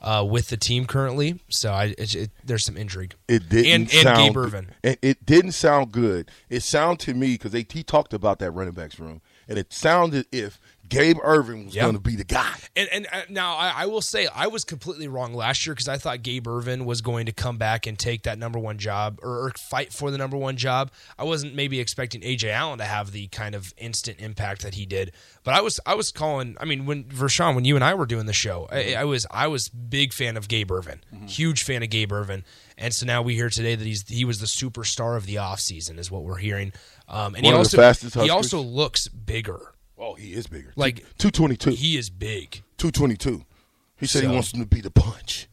uh, 0.03 0.27
with 0.29 0.49
the 0.49 0.57
team 0.57 0.85
currently. 0.87 1.41
So 1.49 1.73
I, 1.73 1.95
it, 1.97 2.15
it, 2.15 2.31
there's 2.45 2.65
some 2.65 2.77
intrigue. 2.77 3.15
It 3.29 3.49
didn't 3.49 3.73
and, 3.73 3.83
and 3.83 3.91
sound 3.91 4.17
Gabe 4.19 4.35
good. 4.35 4.45
Irvin. 4.45 4.71
It, 4.83 4.99
it 5.01 5.27
didn't 5.27 5.53
sound 5.53 5.93
good. 5.93 6.31
It 6.51 6.63
sounded 6.63 7.01
to 7.07 7.15
me 7.15 7.39
because 7.39 7.53
he 7.53 7.83
talked 7.83 8.13
about 8.13 8.39
that 8.41 8.51
running 8.51 8.75
backs 8.75 8.99
room, 8.99 9.23
and 9.49 9.59
it 9.59 9.73
sounded 9.73 10.27
if 10.33 10.61
Gabe 10.93 11.19
Ervin 11.23 11.67
was 11.67 11.75
Yeah. 11.75 11.83
going 11.83 11.95
to 11.95 12.01
be 12.01 12.17
the 12.17 12.25
guy. 12.25 12.55
And 12.77 12.89
and 12.93 13.07
uh, 13.13 13.23
now 13.29 13.55
I, 13.57 13.73
I 13.83 13.87
will 13.87 14.01
say 14.01 14.27
I 14.35 14.47
was 14.47 14.65
completely 14.65 15.09
wrong 15.09 15.35
last 15.35 15.67
year 15.67 15.75
because 15.75 15.89
I 15.89 15.97
thought 15.99 16.23
Gabe 16.23 16.47
Ervin 16.47 16.85
was 16.85 17.01
going 17.01 17.27
to 17.27 17.33
come 17.33 17.59
back 17.59 17.87
and 17.87 17.99
take 17.99 18.23
that 18.25 18.39
number 18.39 18.59
one 18.59 18.79
job 18.79 19.19
or, 19.23 19.47
or 19.47 19.51
fight 19.51 19.93
for 19.93 20.11
the 20.11 20.19
number 20.19 20.37
one 20.37 20.57
job. 20.57 20.91
I 21.19 21.25
wasn't 21.25 21.55
maybe 21.55 21.81
expecting 21.81 22.21
Ajay 22.21 22.51
Allen 22.51 22.79
to 22.79 22.85
have 22.85 23.13
the 23.13 23.29
kind 23.29 23.55
of 23.55 23.73
instant 23.77 24.21
impact 24.21 24.63
that 24.63 24.75
he 24.75 24.87
did, 24.87 25.13
but 25.45 25.55
I 25.55 25.61
was 25.61 25.81
I 25.87 25.95
was 25.95 26.13
calling. 26.13 26.57
I 26.61 26.65
mean, 26.65 26.87
when 26.87 27.05
Vershawn, 27.05 27.55
when 27.55 27.65
you 27.65 27.75
and 27.75 27.85
I 27.85 27.95
were 27.95 28.07
doing 28.07 28.27
the 28.27 28.33
show, 28.33 28.69
I, 28.71 28.95
I 28.95 29.05
was 29.05 29.27
I 29.31 29.47
was 29.49 29.69
big 29.69 30.13
fan 30.13 30.37
of 30.37 30.49
Gabe 30.49 30.71
Ervin, 30.71 31.01
huge 31.27 31.65
fan 31.65 31.83
of 31.83 31.91
Gabe 31.91 32.13
Ervin, 32.13 32.45
and 32.79 32.93
so 32.95 33.07
now 33.07 33.23
we 33.23 33.35
hear 33.35 33.49
today 33.49 33.75
that 33.75 33.87
he's 33.87 34.09
he 34.09 34.25
was 34.25 34.41
the 34.41 34.47
superstar 34.47 35.17
of 35.17 35.27
the 35.27 35.37
offseason 35.37 35.99
is 35.99 36.11
what 36.11 36.23
we're 36.23 36.39
hearing. 36.39 36.73
Um, 37.09 37.35
and 37.35 37.45
he 37.45 37.53
One 37.53 37.63
the 37.65 37.79
also 38.13 38.23
he 38.23 38.31
also 38.31 38.61
looks 38.61 39.09
bigger. 39.09 39.75
Oh, 40.03 40.15
he 40.15 40.35
is 40.35 40.47
bigger. 40.49 40.73
Like- 40.77 41.05
two 41.17 41.31
twenty 41.31 41.57
two. 41.57 41.71
He 41.71 41.97
is 41.97 42.11
big. 42.11 42.63
Two 42.77 42.91
twenty 42.91 43.17
two. 43.17 43.45
He 43.97 44.07
said 44.07 44.23
So- 44.23 44.29
he 44.29 44.35
wants 44.35 44.53
him 44.53 44.61
to 44.61 44.67
be 44.67 44.81
the 44.81 44.91
punch, 44.91 45.49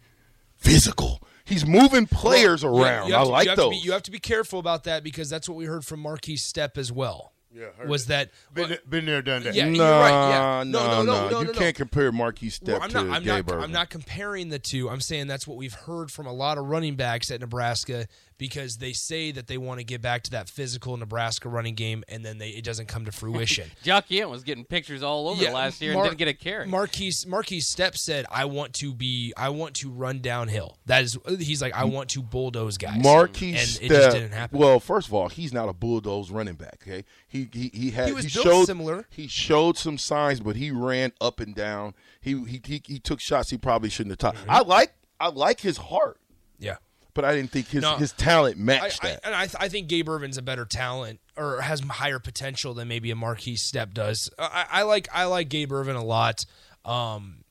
physical. 0.57 1.21
He's 1.45 1.65
moving 1.65 2.07
players 2.07 2.63
Well, 2.63 2.79
around. 2.83 3.13
I 3.13 3.23
to- 3.23 3.29
like 3.29 3.47
you 3.47 3.55
those. 3.55 3.69
Be, 3.71 3.77
you 3.77 3.91
have 3.91 4.03
to 4.03 4.11
be 4.11 4.19
careful 4.19 4.59
about 4.59 4.83
that 4.85 5.03
because 5.03 5.29
that's 5.29 5.47
what 5.47 5.55
we 5.57 5.65
heard 5.65 5.85
from 5.85 6.03
Markese 6.03 6.39
Stepp 6.39 6.77
as 6.77 6.91
well. 6.91 7.33
Yeah, 7.51 7.65
was 7.87 8.03
it. 8.03 8.07
that 8.09 8.29
Been, 8.53 8.77
been 8.87 9.05
there, 9.05 9.21
done 9.23 9.43
that. 9.43 9.55
Yeah, 9.55 9.65
no, 9.65 9.71
you're 9.71 9.85
right. 9.85 10.29
Yeah. 10.29 10.63
No, 10.63 10.63
no, 10.63 11.03
no, 11.03 11.29
no, 11.29 11.39
You 11.39 11.45
no, 11.47 11.51
no. 11.51 11.59
can't 11.59 11.75
compare 11.75 12.11
Markese 12.11 12.59
Stepp 12.59 12.67
Well, 12.67 12.81
I'm 12.83 12.89
to 12.89 13.03
not. 13.03 13.15
I'm 13.15 13.23
Gabe 13.23 13.47
not. 13.47 13.55
Irvin. 13.55 13.63
I'm 13.63 13.71
not 13.71 13.89
comparing 13.89 14.49
the 14.49 14.59
two. 14.59 14.89
I'm 14.89 15.01
saying 15.01 15.27
that's 15.27 15.47
what 15.47 15.57
we've 15.57 15.73
heard 15.73 16.11
from 16.11 16.27
a 16.27 16.33
lot 16.33 16.57
of 16.59 16.65
running 16.65 16.95
backs 16.95 17.31
at 17.31 17.39
Nebraska 17.39 18.07
because 18.39 18.77
they 18.77 18.93
say 18.93 19.31
that 19.31 19.47
they 19.47 19.57
want 19.57 19.79
to 19.79 19.83
get 19.83 20.01
back 20.01 20.23
to 20.23 20.31
that 20.31 20.49
physical 20.49 20.95
Nebraska 20.97 21.49
running 21.49 21.75
game, 21.75 22.03
and 22.07 22.23
then 22.23 22.37
they, 22.37 22.49
it 22.49 22.63
doesn't 22.63 22.87
come 22.87 23.05
to 23.05 23.11
fruition. 23.11 23.69
Jaquez 23.83 24.17
Yant 24.17 24.29
was 24.29 24.43
getting 24.43 24.63
pictures 24.63 25.03
all 25.03 25.27
over 25.27 25.43
Yeah, 25.43 25.51
last 25.51 25.81
year 25.81 25.93
Mar- 25.93 26.03
and 26.03 26.11
didn't 26.11 26.19
get 26.19 26.27
a 26.29 26.33
carry. 26.33 26.65
Marquise 26.65 27.25
Markese 27.25 27.63
Stepp 27.63 27.97
said, 27.97 28.25
"I 28.31 28.45
want 28.45 28.73
to 28.75 28.93
be. 28.93 29.33
I 29.37 29.49
want 29.49 29.75
to 29.75 29.91
run 29.91 30.19
downhill." 30.19 30.77
That 30.85 31.03
is, 31.03 31.17
he's 31.39 31.61
like, 31.61 31.75
"I 31.75 31.83
mm. 31.83 31.91
want 31.91 32.09
to 32.11 32.21
bulldoze 32.23 32.77
guys." 32.77 33.03
Marquis 33.03 33.55
and 33.55 33.67
Step. 33.67 33.83
it 33.83 33.89
just 33.89 34.15
didn't 34.15 34.31
happen. 34.31 34.57
Well, 34.57 34.79
first 34.79 35.07
of 35.07 35.13
all, 35.13 35.27
he's 35.29 35.53
not 35.53 35.67
a 35.67 35.73
bulldoze 35.73 36.31
running 36.31 36.55
back. 36.55 36.79
Okay, 36.81 37.03
he 37.27 37.38
he 37.53 37.71
he 37.73 37.91
had 37.91 38.07
He 38.07 38.13
was 38.13 38.33
built 38.33 38.45
showed 38.45 38.65
similar. 38.65 39.05
He 39.09 39.27
showed 39.27 39.77
some 39.77 39.97
signs, 39.97 40.39
but 40.39 40.55
he 40.55 40.71
ran 40.71 41.11
up 41.21 41.39
and 41.39 41.53
down. 41.55 41.93
He 42.19 42.43
he 42.45 42.61
he, 42.65 42.81
he 42.85 42.99
took 42.99 43.19
shots 43.19 43.49
he 43.49 43.57
probably 43.57 43.89
shouldn't 43.89 44.19
have. 44.21 44.35
Mm-hmm. 44.35 44.49
I 44.49 44.59
like 44.61 44.93
I 45.19 45.29
like 45.29 45.59
his 45.59 45.77
heart, 45.77 46.19
yeah. 46.57 46.77
but 47.13 47.25
I 47.25 47.35
didn't 47.35 47.51
think 47.51 47.67
his 47.67 47.81
No, 47.81 47.97
his 47.97 48.11
talent 48.13 48.57
matched 48.57 49.03
I, 49.03 49.09
that. 49.09 49.19
and 49.25 49.35
I, 49.35 49.45
th- 49.47 49.57
I 49.59 49.67
think 49.67 49.87
Gabe 49.87 50.07
Ervin's 50.07 50.37
a 50.37 50.41
better 50.41 50.65
talent 50.65 51.19
or 51.35 51.61
has 51.61 51.81
higher 51.81 52.19
potential 52.19 52.73
than 52.73 52.87
maybe 52.87 53.11
a 53.11 53.15
Markese 53.15 53.59
Stepp 53.59 53.93
does. 53.93 54.29
I, 54.39 54.65
I 54.71 54.81
like 54.83 55.07
I 55.13 55.25
like 55.25 55.49
Gabe 55.49 55.71
Ervin 55.71 55.95
a 55.95 56.03
lot, 56.03 56.45
um, 56.85 57.43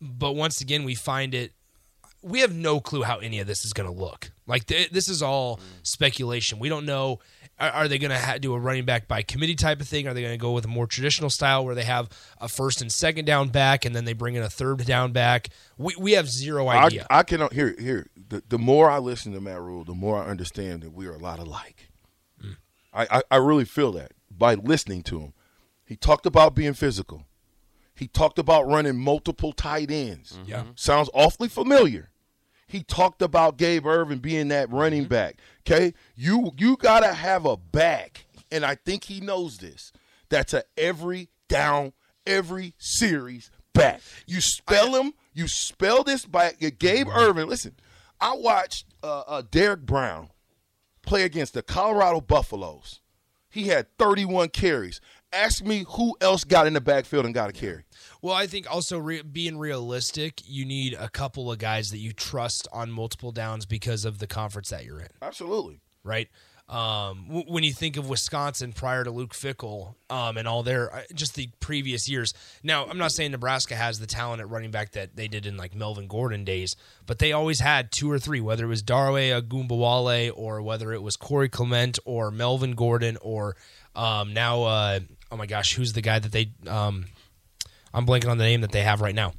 but 0.00 0.32
once 0.32 0.60
again 0.60 0.84
we 0.84 0.94
find 0.94 1.34
it. 1.34 1.52
We 2.22 2.40
have 2.40 2.54
no 2.54 2.80
clue 2.80 3.02
how 3.02 3.18
any 3.18 3.40
of 3.40 3.46
this 3.46 3.64
is 3.64 3.72
going 3.72 3.92
to 3.92 3.94
look. 3.94 4.30
Like 4.46 4.66
th- 4.66 4.90
this 4.90 5.08
is 5.08 5.22
all 5.22 5.60
speculation. 5.82 6.58
We 6.58 6.68
don't 6.68 6.86
know. 6.86 7.20
Are, 7.58 7.70
are 7.70 7.88
they 7.88 7.98
going 7.98 8.10
to 8.10 8.18
ha- 8.18 8.38
do 8.38 8.54
a 8.54 8.58
running 8.58 8.84
back 8.84 9.08
by 9.08 9.22
committee 9.22 9.54
type 9.54 9.80
of 9.80 9.88
thing? 9.88 10.06
Are 10.06 10.14
they 10.14 10.22
going 10.22 10.32
to 10.32 10.38
go 10.38 10.52
with 10.52 10.64
a 10.64 10.68
more 10.68 10.86
traditional 10.86 11.30
style 11.30 11.64
where 11.64 11.74
they 11.74 11.84
have 11.84 12.08
a 12.40 12.48
first 12.48 12.80
and 12.80 12.90
second 12.90 13.24
down 13.24 13.48
back 13.48 13.84
and 13.84 13.94
then 13.94 14.04
they 14.04 14.12
bring 14.12 14.34
in 14.34 14.42
a 14.42 14.50
third 14.50 14.84
down 14.84 15.12
back? 15.12 15.48
We 15.76 15.94
we 15.98 16.12
have 16.12 16.28
zero 16.28 16.66
I, 16.66 16.84
idea. 16.86 17.06
I 17.10 17.22
cannot 17.22 17.52
here 17.52 17.74
here. 17.78 18.06
The, 18.28 18.42
the 18.48 18.58
more 18.58 18.90
I 18.90 18.98
listen 18.98 19.32
to 19.32 19.40
Matt 19.40 19.60
Rhule, 19.60 19.84
the 19.84 19.94
more 19.94 20.22
I 20.22 20.26
understand 20.26 20.82
that 20.82 20.92
we 20.92 21.06
are 21.06 21.14
a 21.14 21.18
lot 21.18 21.38
alike. 21.38 21.88
Mm. 22.42 22.56
I, 22.92 23.18
I 23.18 23.22
I 23.32 23.36
really 23.36 23.64
feel 23.64 23.92
that 23.92 24.12
by 24.30 24.54
listening 24.54 25.02
to 25.04 25.20
him. 25.20 25.32
He 25.84 25.96
talked 25.96 26.24
about 26.24 26.54
being 26.54 26.72
physical. 26.72 27.26
He 27.94 28.08
talked 28.08 28.38
about 28.38 28.66
running 28.66 28.96
multiple 28.96 29.52
tight 29.52 29.90
ends. 29.90 30.38
Yeah. 30.46 30.64
sounds 30.74 31.10
awfully 31.12 31.48
familiar. 31.48 32.08
He 32.72 32.82
talked 32.82 33.20
about 33.20 33.58
Gabe 33.58 33.84
Ervin 33.84 34.20
being 34.20 34.48
that 34.48 34.72
running 34.72 35.04
back. 35.04 35.36
Okay, 35.60 35.92
you 36.16 36.52
you 36.56 36.78
gotta 36.78 37.12
have 37.12 37.44
a 37.44 37.58
back, 37.58 38.24
and 38.50 38.64
I 38.64 38.76
think 38.76 39.04
he 39.04 39.20
knows 39.20 39.58
this. 39.58 39.92
That's 40.30 40.54
a 40.54 40.64
every 40.78 41.28
down, 41.50 41.92
every 42.26 42.72
series 42.78 43.50
back. 43.74 44.00
You 44.26 44.40
spell 44.40 44.94
him. 44.94 45.12
You 45.34 45.48
spell 45.48 46.02
this 46.02 46.24
by 46.24 46.52
Gabe 46.52 47.08
Ervin. 47.08 47.46
Listen, 47.46 47.76
I 48.18 48.36
watched 48.36 48.86
uh, 49.02 49.24
uh, 49.26 49.42
Derek 49.50 49.84
Brown 49.84 50.30
play 51.02 51.24
against 51.24 51.52
the 51.52 51.62
Colorado 51.62 52.22
Buffaloes. 52.22 53.02
He 53.50 53.68
had 53.68 53.98
31 53.98 54.48
carries. 54.48 54.98
Ask 55.32 55.64
me 55.64 55.84
who 55.88 56.14
else 56.20 56.44
got 56.44 56.66
in 56.66 56.74
the 56.74 56.80
backfield 56.80 57.24
and 57.24 57.34
got 57.34 57.48
a 57.48 57.52
carry. 57.52 57.84
Well, 58.20 58.34
I 58.34 58.46
think 58.46 58.70
also 58.70 58.98
re- 58.98 59.22
being 59.22 59.56
realistic, 59.58 60.42
you 60.44 60.64
need 60.64 60.94
a 60.98 61.08
couple 61.08 61.50
of 61.50 61.58
guys 61.58 61.90
that 61.90 61.98
you 61.98 62.12
trust 62.12 62.68
on 62.72 62.90
multiple 62.90 63.32
downs 63.32 63.64
because 63.64 64.04
of 64.04 64.18
the 64.18 64.26
conference 64.26 64.68
that 64.68 64.84
you're 64.84 65.00
in, 65.00 65.08
Absolutely. 65.22 65.80
right? 66.04 66.28
Um, 66.68 67.24
w- 67.28 67.44
when 67.48 67.64
you 67.64 67.72
think 67.72 67.96
of 67.96 68.08
Wisconsin 68.08 68.72
prior 68.72 69.04
to 69.04 69.10
Luke 69.10 69.34
Fickell 69.34 69.94
um, 70.08 70.36
and 70.36 70.46
all 70.46 70.62
their 70.62 70.94
uh, 70.94 71.02
just 71.14 71.34
the 71.34 71.48
previous 71.60 72.08
years. 72.08 72.32
Now, 72.62 72.86
I'm 72.86 72.98
not 72.98 73.12
saying 73.12 73.32
Nebraska 73.32 73.74
has 73.74 73.98
the 73.98 74.06
talent 74.06 74.40
at 74.40 74.48
running 74.48 74.70
back 74.70 74.92
that 74.92 75.16
they 75.16 75.28
did 75.28 75.44
in 75.46 75.56
like 75.56 75.74
Melvin 75.74 76.06
Gordon 76.06 76.44
days, 76.44 76.76
but 77.06 77.18
they 77.18 77.32
always 77.32 77.60
had 77.60 77.90
two 77.90 78.10
or 78.10 78.18
three, 78.18 78.40
whether 78.40 78.64
it 78.64 78.68
was 78.68 78.82
Dare 78.82 78.96
Ogunbowale 79.42 80.32
or 80.34 80.62
whether 80.62 80.92
it 80.92 81.02
was 81.02 81.16
Corey 81.16 81.48
Clement 81.48 81.98
or 82.04 82.30
Melvin 82.30 82.72
Gordon 82.72 83.18
or 83.20 83.56
um, 83.94 84.32
now, 84.32 84.62
uh, 84.62 85.00
oh 85.32 85.36
my 85.36 85.46
gosh, 85.46 85.74
who's 85.74 85.94
the 85.94 86.02
guy 86.02 86.18
that 86.18 86.30
they? 86.30 86.52
Um, 86.68 87.06
I'm 87.92 88.06
blanking 88.06 88.30
on 88.30 88.38
the 88.38 88.44
name 88.44 88.60
that 88.60 88.70
they 88.70 88.82
have 88.82 89.00
right 89.00 89.14
now. 89.14 89.32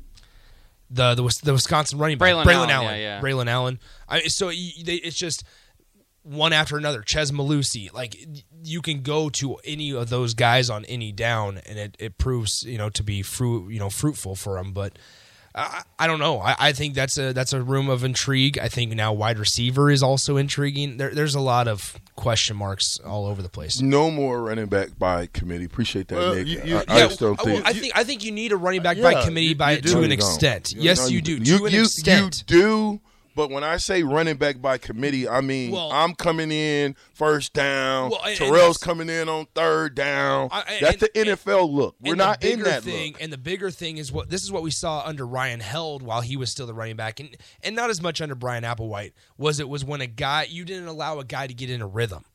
The 0.90 1.14
the, 1.16 1.40
the 1.44 1.54
Wisconsin 1.54 2.00
running 2.00 2.18
back, 2.18 2.30
Braylon 2.34 2.44
Braelon 2.44 2.48
Allen, 2.48 2.70
Allen, 2.70 3.00
yeah, 3.00 3.18
yeah. 3.18 3.22
Braylon 3.22 3.48
Allen. 3.48 3.80
I, 4.10 4.22
so 4.24 4.48
they, 4.48 4.96
it's 4.96 5.16
just 5.16 5.44
one 6.24 6.52
after 6.52 6.78
another. 6.78 7.04
Chez 7.04 7.32
Mellusi, 7.32 7.94
like 7.94 8.18
you 8.64 8.82
can 8.82 9.02
go 9.02 9.30
to 9.30 9.58
any 9.64 9.94
of 9.94 10.10
those 10.10 10.34
guys 10.34 10.70
on 10.70 10.84
any 10.86 11.12
down, 11.12 11.60
and 11.66 11.78
it, 11.78 11.96
it 12.00 12.18
proves 12.18 12.64
you 12.64 12.78
know 12.78 12.90
to 12.90 13.04
be 13.04 13.22
fruit 13.22 13.72
you 13.72 13.80
know 13.80 13.90
fruitful 13.90 14.36
for 14.36 14.56
them. 14.56 14.74
But 14.74 14.98
I, 15.56 15.84
I 16.00 16.08
don't 16.08 16.20
know. 16.20 16.40
I, 16.40 16.56
I 16.60 16.72
think 16.74 16.96
that's 16.96 17.18
a 17.18 17.32
that's 17.34 17.54
a 17.54 17.62
room 17.62 17.88
of 17.90 18.04
intrigue. 18.04 18.58
I 18.58 18.68
think 18.70 18.92
now 18.94 19.14
wide 19.14 19.38
receiver 19.38 19.92
is 19.92 20.02
also 20.02 20.38
intriguing. 20.38 20.98
There, 20.98 21.12
there's 21.14 21.36
a 21.36 21.40
lot 21.40 21.68
of 21.68 22.00
question 22.16 22.58
marks 22.58 23.00
all 23.06 23.26
over 23.28 23.42
the 23.42 23.50
place. 23.50 23.80
No 23.82 24.10
more 24.10 24.42
running 24.42 24.66
back 24.66 24.98
by 24.98 25.28
committee. 25.28 25.66
Appreciate 25.66 26.08
that, 26.08 26.16
Well, 26.16 26.36
Nick. 26.36 26.48
you- 26.48 26.62
you- 26.64 26.78
I, 26.78 26.84
I 26.88 27.00
just 27.02 27.20
don't 27.20 27.38
well, 27.38 27.56
think. 27.56 27.68
I 27.68 27.74
think 27.74 27.94
I 27.96 28.04
think 28.04 28.24
you 28.24 28.32
need 28.32 28.52
a 28.52 28.58
running 28.58 28.82
back 28.82 28.98
by 29.00 29.12
Yeah, 29.12 29.26
committee 29.26 29.48
you- 29.48 29.56
by 29.56 29.72
you 29.74 29.82
to 29.82 30.02
an 30.02 30.12
extent. 30.12 30.74
You- 30.74 30.82
yes, 30.82 31.00
no, 31.00 31.08
you 31.08 31.22
do. 31.22 31.34
You, 31.38 31.58
to 31.60 31.66
an 31.66 31.76
extent. 31.76 32.44
you 32.50 32.58
do. 32.58 33.02
But 33.36 33.50
when 33.50 33.64
I 33.64 33.78
say 33.78 34.04
running 34.04 34.38
back 34.38 34.62
by 34.62 34.78
committee, 34.78 35.28
I 35.28 35.42
mean 35.42 35.72
Well- 35.72 35.92
I'm 35.92 36.14
coming 36.16 36.52
in 36.52 36.96
first 37.14 37.54
down. 37.54 38.10
Well, 38.12 38.20
and- 38.22 38.30
and 38.30 38.38
Terrell's 38.38 38.78
that's- 38.78 38.78
coming 38.78 39.10
in 39.10 39.28
on 39.30 39.48
third 39.56 39.96
down. 39.96 40.50
I- 40.52 40.62
and- 40.62 40.86
That's 40.86 40.98
the 41.00 41.18
and- 41.18 41.30
NFL 41.30 41.72
look. 41.74 41.96
We're 42.00 42.16
not 42.16 42.44
in 42.44 42.62
that 42.64 42.84
thing, 42.84 43.14
look. 43.14 43.22
And 43.22 43.34
the 43.34 43.38
bigger 43.38 43.72
thing 43.72 43.98
is 43.98 44.12
what 44.12 44.30
this 44.30 44.44
is 44.44 44.52
what 44.52 44.62
we 44.64 44.72
saw 44.72 45.04
under 45.06 45.26
Ryan 45.26 45.60
Held 45.62 46.04
while 46.04 46.22
he 46.22 46.38
was 46.38 46.50
still 46.52 46.68
the 46.68 46.74
running 46.74 46.96
back, 46.96 47.20
and 47.20 47.36
and 47.64 47.76
not 47.76 47.90
as 47.90 48.02
much 48.02 48.22
under 48.22 48.36
Bryan 48.36 48.64
Applewhite. 48.64 49.14
Was 49.38 49.60
it 49.60 49.68
was 49.70 49.84
when 49.84 50.02
a 50.02 50.08
guy 50.08 50.48
you 50.50 50.66
didn't 50.66 50.88
allow 50.88 51.20
a 51.20 51.24
guy 51.26 51.48
to 51.48 51.54
get 51.54 51.70
in 51.70 51.82
a 51.82 51.88
rhythm. 51.88 52.26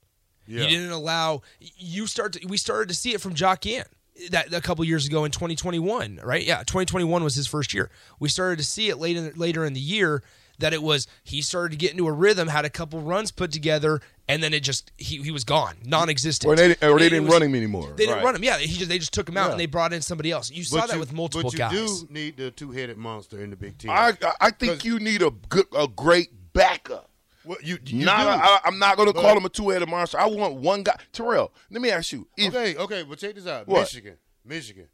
Yeah. 0.47 0.63
You 0.63 0.69
didn't 0.69 0.91
allow 0.93 1.43
you 1.61 2.07
start. 2.07 2.33
To, 2.33 2.47
we 2.47 2.57
started 2.57 2.89
to 2.89 2.95
see 2.95 3.13
it 3.13 3.21
from 3.21 3.35
Jaquez 3.37 3.85
Yant 3.85 4.31
that 4.31 4.53
a 4.53 4.61
couple 4.61 4.85
years 4.85 5.07
ago 5.07 5.25
in 5.25 5.31
2021, 5.31 6.21
right? 6.25 6.45
Yeah, 6.45 6.59
2021 6.61 7.23
was 7.23 7.35
his 7.35 7.47
first 7.47 7.73
year. 7.75 7.91
We 8.19 8.29
started 8.29 8.57
to 8.59 8.65
see 8.65 8.89
it 8.89 8.97
later 8.97 9.33
later 9.37 9.65
in 9.65 9.75
the 9.75 9.81
year 9.81 10.23
that 10.59 10.73
it 10.73 10.83
was 10.83 11.07
he 11.25 11.41
started 11.43 11.71
to 11.71 11.77
get 11.77 11.93
into 11.93 12.07
a 12.07 12.13
rhythm, 12.13 12.49
had 12.49 12.65
a 12.65 12.71
couple 12.71 13.01
runs 13.01 13.31
put 13.31 13.51
together, 13.53 14.01
and 14.29 14.43
then 14.43 14.53
it 14.53 14.61
just 14.61 14.91
he, 14.97 15.23
he 15.23 15.31
was 15.31 15.45
gone, 15.45 15.77
non-existent. 15.85 16.51
Or 16.53 16.57
they, 16.57 16.73
or 16.87 16.99
they 16.99 17.07
It 17.07 17.11
didn't 17.11 17.25
was- 17.25 17.33
run 17.33 17.43
him 17.43 17.55
anymore. 17.55 17.93
They 17.97 18.05
didn't 18.07 18.17
Right. 18.17 18.25
run 18.25 18.35
him. 18.37 18.45
Yeah, 18.45 18.59
he 18.59 18.67
just 18.77 18.89
they 18.89 18.99
just 18.99 19.13
took 19.13 19.29
him 19.29 19.37
out 19.37 19.47
Yeah. 19.47 19.51
and 19.53 19.61
they 19.61 19.67
brought 19.67 19.93
in 19.93 20.03
somebody 20.03 20.31
else. 20.31 20.51
You 20.51 20.65
saw 20.65 20.81
But 20.81 20.87
that 20.89 20.95
you- 20.95 21.01
with 21.01 21.13
multiple 21.13 21.51
but 21.51 21.53
you 21.53 21.59
guys. 21.59 22.03
do 22.03 22.09
need 22.11 22.37
the 22.37 22.51
two-headed 22.51 22.97
monster 22.99 23.43
in 23.43 23.51
the 23.51 23.57
Big 23.57 23.79
Ten. 23.79 23.91
I, 23.91 24.09
I- 24.23 24.33
I 24.41 24.51
think 24.51 24.73
'Cause- 24.75 24.85
you 24.85 24.99
need 24.99 25.23
a 25.23 25.31
good, 25.49 25.67
a 25.77 25.87
great 25.89 26.31
backup. 26.53 27.11
Well, 27.45 27.59
you, 27.63 27.79
you 27.87 28.05
Not, 28.05 28.25
do. 28.25 28.29
I, 28.29 28.61
I'm 28.65 28.79
not 28.79 28.97
going 28.99 29.09
to 29.11 29.15
call 29.19 29.35
him 29.35 29.45
a 29.47 29.49
two-headed 29.49 29.89
monster. 29.89 30.19
I 30.21 30.27
want 30.27 30.57
one 30.57 30.83
guy. 30.83 30.97
Terrell, 31.13 31.51
let 31.71 31.81
me 31.81 31.89
ask 31.91 32.13
you. 32.13 32.27
If, 32.37 32.55
okay, 32.55 32.77
okay, 32.77 33.03
but 33.05 33.19
check 33.19 33.37
this 33.37 33.47
out. 33.47 33.67
What? 33.67 33.81
Michigan, 33.83 34.17
Michigan, 34.45 34.89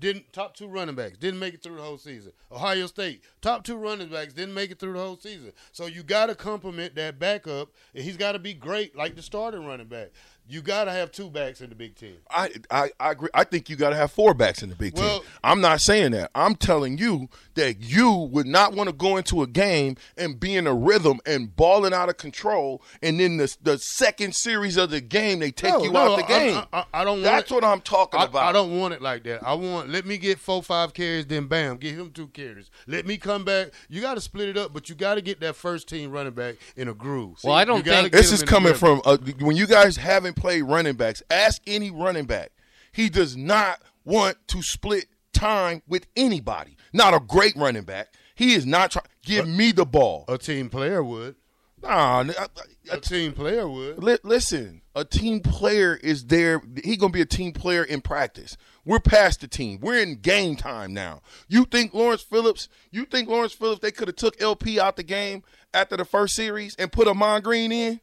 didn't 0.00 0.32
top 0.32 0.56
two 0.56 0.66
running 0.66 0.94
backs 0.94 1.18
didn't 1.18 1.38
make 1.38 1.54
it 1.54 1.62
through 1.62 1.76
the 1.76 1.82
whole 1.82 1.98
season. 1.98 2.32
Ohio 2.50 2.86
State, 2.86 3.22
top 3.40 3.62
two 3.62 3.76
running 3.76 4.08
backs 4.08 4.32
didn't 4.32 4.54
make 4.54 4.70
it 4.70 4.78
through 4.78 4.94
the 4.94 4.98
whole 4.98 5.18
season. 5.18 5.52
So 5.72 5.86
you 5.86 6.02
got 6.02 6.26
to 6.26 6.34
compliment 6.34 6.94
that 6.96 7.18
backup, 7.18 7.70
and 7.94 8.02
he's 8.02 8.16
got 8.16 8.32
to 8.32 8.38
be 8.38 8.54
great 8.54 8.96
like 8.96 9.14
the 9.14 9.22
starting 9.22 9.66
running 9.66 9.86
back. 9.86 10.08
You 10.50 10.62
got 10.62 10.84
to 10.84 10.90
have 10.92 11.12
two 11.12 11.30
backs 11.30 11.60
in 11.60 11.68
the 11.68 11.76
Big 11.76 11.94
Ten. 11.94 12.14
I, 12.30 12.50
I, 12.70 12.90
I 12.98 13.10
agree. 13.12 13.28
I 13.32 13.44
think 13.44 13.70
you 13.70 13.76
got 13.76 13.90
to 13.90 13.96
have 13.96 14.10
four 14.10 14.34
backs 14.34 14.62
in 14.62 14.68
the 14.68 14.74
Big 14.74 14.94
Ten. 14.96 15.20
I'm 15.44 15.60
not 15.60 15.80
saying 15.80 16.10
that. 16.12 16.30
I'm 16.34 16.56
telling 16.56 16.98
you 16.98 17.28
that 17.54 17.80
you 17.80 18.10
would 18.10 18.46
not 18.46 18.72
want 18.74 18.88
to 18.88 18.94
go 18.94 19.16
into 19.16 19.42
a 19.42 19.46
game 19.46 19.96
and 20.16 20.40
be 20.40 20.56
in 20.56 20.66
a 20.66 20.74
rhythm 20.74 21.20
and 21.24 21.54
balling 21.54 21.92
out 21.92 22.08
of 22.08 22.16
control, 22.16 22.82
and 23.02 23.20
then 23.20 23.36
the 23.36 23.56
the 23.62 23.78
second 23.78 24.34
series 24.34 24.76
of 24.76 24.90
the 24.90 25.00
game 25.00 25.38
they 25.38 25.50
take 25.52 25.72
No, 25.72 25.84
you 25.84 25.92
no, 25.92 26.14
out 26.14 26.16
the 26.16 26.24
game. 26.26 26.62
I, 26.72 26.80
I, 26.80 26.84
I 27.00 27.04
don't. 27.04 27.22
That's 27.22 27.50
want 27.50 27.62
what 27.62 27.70
I'm 27.72 27.80
talking 27.80 28.20
I, 28.20 28.24
about. 28.24 28.42
I 28.42 28.52
don't 28.52 28.78
want 28.78 28.94
it 28.94 29.02
like 29.02 29.22
that. 29.24 29.46
I 29.46 29.54
want 29.54 29.90
let 29.90 30.04
me 30.04 30.18
get 30.18 30.38
four, 30.38 30.62
five 30.62 30.94
carries, 30.94 31.26
then 31.26 31.46
bam, 31.46 31.76
get 31.76 31.94
him 31.94 32.10
two 32.10 32.26
carries. 32.28 32.70
Let 32.86 33.06
me 33.06 33.16
come 33.18 33.44
back. 33.44 33.68
You 33.88 34.00
got 34.00 34.14
to 34.14 34.20
split 34.20 34.48
it 34.48 34.56
up, 34.56 34.72
but 34.72 34.88
you 34.88 34.94
got 34.94 35.14
to 35.14 35.20
get 35.20 35.40
that 35.40 35.54
first 35.54 35.88
team 35.88 36.10
running 36.10 36.32
back 36.32 36.56
in 36.76 36.88
a 36.88 36.94
groove. 36.94 37.38
Well, 37.44 37.54
I 37.54 37.64
don't 37.64 37.78
you 37.78 37.82
gotta 37.84 38.02
think- 38.02 38.12
This 38.14 38.32
is 38.32 38.42
coming 38.42 38.74
from 38.74 39.00
uh, 39.04 39.18
when 39.40 39.56
you 39.56 39.66
guys 39.66 39.96
haven't 39.96 40.36
played 40.40 40.62
running 40.62 40.94
backs. 40.94 41.22
Ask 41.30 41.62
any 41.66 41.90
running 41.90 42.24
back. 42.24 42.50
He 42.92 43.08
does 43.08 43.36
not 43.36 43.80
want 44.04 44.36
to 44.48 44.62
split 44.62 45.06
time 45.32 45.82
with 45.86 46.06
anybody. 46.16 46.76
Not 46.92 47.14
a 47.14 47.20
great 47.20 47.54
running 47.56 47.84
back. 47.84 48.08
He 48.34 48.54
is 48.54 48.66
not 48.66 48.90
trying. 48.90 49.04
Give 49.24 49.46
me 49.46 49.70
the 49.72 49.84
ball. 49.84 50.24
a 50.28 50.38
team 50.38 50.70
player 50.70 51.04
would. 51.04 51.36
Nah, 51.82 52.24
I- 52.24 52.30
I- 52.30 52.96
A 52.96 53.00
team 53.00 53.32
player 53.32 53.66
would. 53.68 54.02
Li- 54.02 54.18
listen, 54.24 54.82
a 54.94 55.04
team 55.04 55.40
player 55.40 55.94
is 56.02 56.26
there. 56.26 56.60
He 56.84 56.96
gonna 56.96 57.12
be 57.12 57.20
a 57.20 57.26
team 57.26 57.52
player 57.52 57.84
in 57.84 58.00
practice. 58.00 58.56
We're 58.84 58.98
past 59.00 59.40
the 59.40 59.48
team. 59.48 59.78
We're 59.80 60.00
in 60.02 60.16
game 60.16 60.56
time 60.56 60.92
now. 60.92 61.22
You 61.48 61.64
think 61.64 61.94
Lawrence 61.94 62.22
Phillips? 62.22 62.68
You 62.90 63.04
think 63.04 63.28
Lawrence 63.28 63.52
Phillips? 63.52 63.80
They 63.80 63.92
could 63.92 64.08
have 64.08 64.16
took 64.16 64.40
LP 64.42 64.80
out 64.80 64.96
the 64.96 65.02
game 65.02 65.42
after 65.72 65.96
the 65.96 66.04
first 66.04 66.34
series 66.34 66.74
and 66.76 66.90
put 66.92 67.06
Ahman 67.08 67.42
Green 67.42 67.70
in? 67.72 68.00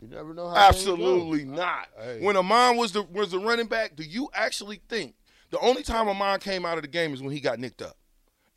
You 0.00 0.08
never 0.08 0.34
know 0.34 0.48
how. 0.48 0.72
things 0.72 0.84
go. 0.84 0.92
Absolutely 0.92 1.44
not. 1.44 1.88
Hey. 2.00 2.20
When 2.20 2.36
Ahman 2.36 2.76
was 2.76 2.92
the 2.92 3.02
was 3.02 3.30
the 3.30 3.38
running 3.38 3.66
back, 3.66 3.96
do 3.96 4.02
you 4.02 4.28
actually 4.34 4.80
think 4.88 5.14
the 5.50 5.58
only 5.60 5.82
time 5.82 6.08
Ahman 6.08 6.40
came 6.40 6.64
out 6.64 6.78
of 6.78 6.82
the 6.82 6.88
game 6.88 7.12
is 7.12 7.22
when 7.22 7.32
he 7.32 7.40
got 7.40 7.58
nicked 7.58 7.82
up? 7.82 7.96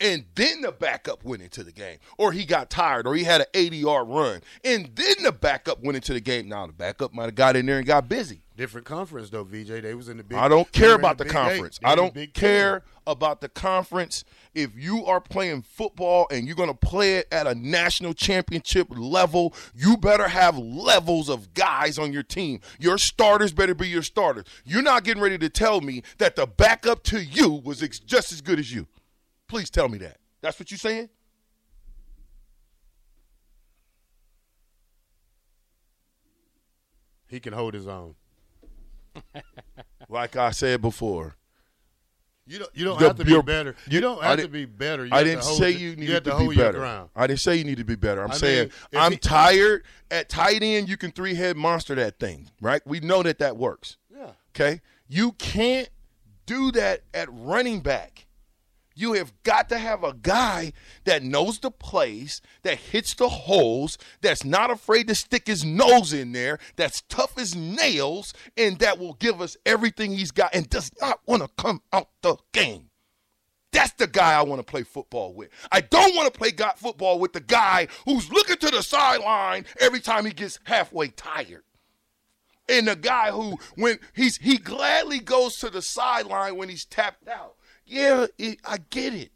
And 0.04 0.26
then 0.36 0.62
the 0.62 0.72
backup 0.72 1.24
went 1.24 1.42
into 1.42 1.64
the 1.64 1.72
game. 1.72 1.98
Or 2.18 2.32
he 2.34 2.46
got 2.46 2.70
tired, 2.70 3.08
or 3.08 3.16
he 3.16 3.24
had 3.24 3.42
an 3.42 3.48
80 3.54 3.78
yard 3.78 4.08
run. 4.10 4.42
And 4.64 4.90
then 4.96 5.16
the 5.24 5.32
backup 5.32 5.82
went 5.82 5.96
into 5.96 6.14
the 6.14 6.20
game. 6.20 6.50
Now, 6.50 6.68
the 6.68 6.74
backup 6.74 7.14
might 7.14 7.26
have 7.26 7.36
got 7.36 7.56
in 7.56 7.66
there 7.66 7.78
and 7.78 7.88
got 7.88 8.10
busy. 8.10 8.42
Different 8.56 8.86
conference 8.86 9.32
though, 9.32 9.44
VJ. 9.44 9.82
They 9.82 9.96
was 9.96 10.10
in 10.10 10.18
the 10.18 10.24
big. 10.24 10.38
I 10.38 10.48
don't 10.48 10.72
care 10.72 10.94
about 10.94 11.18
the 11.18 11.24
Eight. 11.26 11.32
conference. 11.32 11.80
I 11.84 11.96
don't 11.96 12.14
care 12.36 12.84
about 13.08 13.42
the 13.42 13.50
conference. 13.50 14.24
If 14.54 14.78
you 14.78 15.06
are 15.08 15.20
playing 15.20 15.64
football 15.64 16.28
and 16.30 16.46
you're 16.46 16.56
going 16.56 16.70
to 16.70 16.76
play 16.76 17.16
it 17.16 17.28
at 17.32 17.48
a 17.48 17.56
national 17.56 18.14
championship 18.14 18.88
level, 18.92 19.56
you 19.74 19.98
better 19.98 20.28
have 20.28 20.56
levels 20.56 21.30
of 21.30 21.56
guys 21.56 21.98
on 21.98 22.14
your 22.14 22.22
team. 22.22 22.60
Your 22.80 23.00
starters 23.00 23.52
better 23.54 23.74
be 23.74 23.88
your 23.88 24.04
starters. 24.04 24.46
You're 24.66 24.84
not 24.84 25.04
getting 25.04 25.24
ready 25.24 25.40
to 25.40 25.50
tell 25.50 25.82
me 25.82 26.04
that 26.20 26.36
the 26.36 26.46
backup 26.46 27.02
to 27.06 27.24
you 27.24 27.50
was 27.50 27.82
ex- 27.82 27.98
just 27.98 28.32
as 28.32 28.42
good 28.42 28.60
as 28.60 28.72
you. 28.72 28.86
Please 29.54 29.70
tell 29.70 29.88
me 29.88 30.00
that. 30.00 30.18
That's 30.42 30.58
what 30.60 30.72
you're 30.72 30.80
saying? 30.80 31.10
He 37.28 37.40
can 37.40 37.54
hold 37.54 37.74
his 37.74 37.88
own. 37.88 38.16
Like 40.10 40.36
I 40.36 40.52
said 40.52 40.82
before. 40.82 41.36
You 42.46 42.60
don't. 42.60 42.70
You 42.76 42.84
don't 42.86 43.00
The- 43.00 43.08
have 43.08 43.16
to 43.18 43.26
be 43.26 43.42
better. 43.42 43.76
you- 43.88 43.96
You 43.96 44.02
don't 44.02 44.22
have 44.22 44.40
to 44.40 44.48
be 44.50 44.66
better. 44.66 45.06
You 45.06 45.14
I 45.14 45.24
didn't 45.24 45.44
to 45.44 45.48
say 45.56 45.72
you 45.72 45.92
you 45.92 45.96
needed 45.96 46.14
have 46.14 46.24
to, 46.24 46.32
hold 46.36 46.50
be 46.52 46.56
better. 46.58 47.08
I 47.16 47.26
didn't 47.26 47.40
say 47.40 47.56
you 47.56 47.64
need 47.64 47.78
to 47.78 47.86
be 47.86 47.96
better. 47.96 48.22
I'm 48.22 48.32
I 48.32 48.36
saying 48.36 48.70
mean, 48.92 49.02
I'm 49.02 49.12
he- 49.14 49.18
tired 49.18 49.86
at 50.12 50.30
tight 50.30 50.62
end. 50.62 50.90
You 50.90 50.98
can 50.98 51.12
three 51.12 51.36
head 51.36 51.56
monster 51.58 51.96
that 51.96 52.20
thing, 52.20 52.50
right? 52.60 52.82
We 52.86 53.00
know 53.00 53.24
that 53.24 53.40
that 53.40 53.56
works. 53.56 53.98
Yeah. 54.14 54.32
Okay, 54.50 54.82
you 55.08 55.32
can't 55.34 55.90
do 56.46 56.72
that 56.74 57.02
at 57.14 57.28
running 57.32 57.80
back. 57.80 58.26
You 58.96 59.14
have 59.14 59.34
got 59.44 59.70
to 59.70 59.78
have 59.78 60.04
a 60.04 60.14
guy 60.14 60.74
that 61.06 61.24
knows 61.24 61.60
the 61.60 61.72
plays, 61.72 62.42
that 62.62 62.78
hits 62.78 63.14
the 63.16 63.30
holes, 63.30 63.98
that's 64.22 64.46
not 64.46 64.70
afraid 64.70 65.08
to 65.08 65.16
stick 65.16 65.48
his 65.48 65.66
nose 65.66 66.14
in 66.14 66.32
there, 66.32 66.60
that's 66.76 67.02
tough 67.02 67.38
as 67.38 67.56
nails, 67.56 68.34
and 68.56 68.78
that 68.80 69.00
will 69.00 69.14
give 69.16 69.42
us 69.42 69.58
everything 69.66 70.12
he's 70.12 70.32
got 70.32 70.54
and 70.54 70.70
does 70.70 70.92
not 71.02 71.22
want 71.26 71.42
to 71.42 71.50
come 71.58 71.82
out 71.92 72.10
the 72.22 72.38
game. 72.52 72.90
That's 73.72 73.94
the 73.94 74.06
guy 74.06 74.34
I 74.34 74.44
want 74.44 74.60
to 74.60 74.72
play 74.72 74.84
football 74.84 75.34
with. 75.34 75.50
I 75.72 75.82
don't 75.82 76.16
want 76.16 76.32
to 76.32 76.38
play 76.38 76.52
got 76.52 76.78
football 76.78 77.20
with 77.20 77.34
the 77.34 77.40
guy 77.42 77.88
who's 78.06 78.32
looking 78.32 78.58
to 78.58 78.70
the 78.70 78.84
sideline 78.84 79.66
every 79.80 80.00
time 80.00 80.26
he 80.26 80.32
gets 80.32 80.60
halfway 80.66 81.08
tired. 81.08 81.64
And 82.70 82.88
the 82.88 82.96
guy 82.96 83.32
who, 83.32 83.58
when 83.76 84.00
he's 84.14 84.38
he 84.38 84.58
gladly 84.58 85.20
goes 85.20 85.58
to 85.58 85.70
the 85.70 85.82
sideline 85.82 86.56
when 86.56 86.70
he's 86.70 86.86
tapped 86.86 87.28
out. 87.28 87.56
Yeah, 87.94 88.26
it, 88.40 88.60
I 88.66 88.78
get 88.90 89.14
it. 89.14 89.32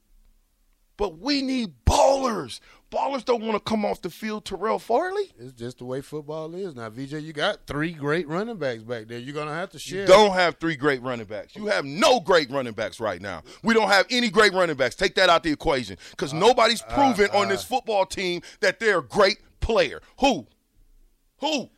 But 0.97 1.19
we 1.19 1.43
need 1.43 1.73
ballers. 1.85 2.59
Ballers 2.89 3.23
don't 3.23 3.43
want 3.43 3.53
to 3.53 3.59
come 3.59 3.85
off 3.85 4.01
the 4.01 4.09
field. 4.09 4.45
Terrell 4.45 4.79
Farley. 4.79 5.31
It's 5.37 5.53
just 5.53 5.77
the 5.77 5.85
way 5.85 6.01
football 6.01 6.55
is 6.55 6.73
now. 6.73 6.89
VJ, 6.89 7.21
you 7.21 7.33
got 7.33 7.67
three 7.67 7.91
great 7.91 8.27
running 8.27 8.57
backs 8.57 8.81
back 8.81 9.07
there. 9.07 9.19
You're 9.19 9.35
gonna 9.35 9.53
have 9.53 9.69
to 9.71 9.79
share. 9.79 10.01
You 10.01 10.07
don't 10.07 10.33
have 10.33 10.55
three 10.55 10.75
great 10.75 11.03
running 11.03 11.27
backs. 11.27 11.55
You 11.55 11.67
have 11.67 11.85
no 11.85 12.19
great 12.19 12.49
running 12.49 12.73
backs 12.73 12.99
right 12.99 13.21
now. 13.21 13.43
We 13.61 13.75
don't 13.75 13.89
have 13.89 14.07
any 14.09 14.31
great 14.31 14.53
running 14.53 14.75
backs. 14.75 14.95
Take 14.95 15.13
that 15.15 15.29
out 15.29 15.43
the 15.43 15.51
equation 15.51 15.97
because 16.11 16.33
uh, 16.33 16.37
nobody's 16.37 16.81
uh, 16.81 16.95
proven 16.95 17.29
on 17.35 17.45
uh. 17.45 17.49
this 17.49 17.63
football 17.63 18.07
team 18.07 18.41
that 18.61 18.79
they're 18.79 18.99
a 18.99 19.03
great 19.03 19.37
player. 19.59 20.01
Who? 20.19 20.47
Who? 21.41 21.69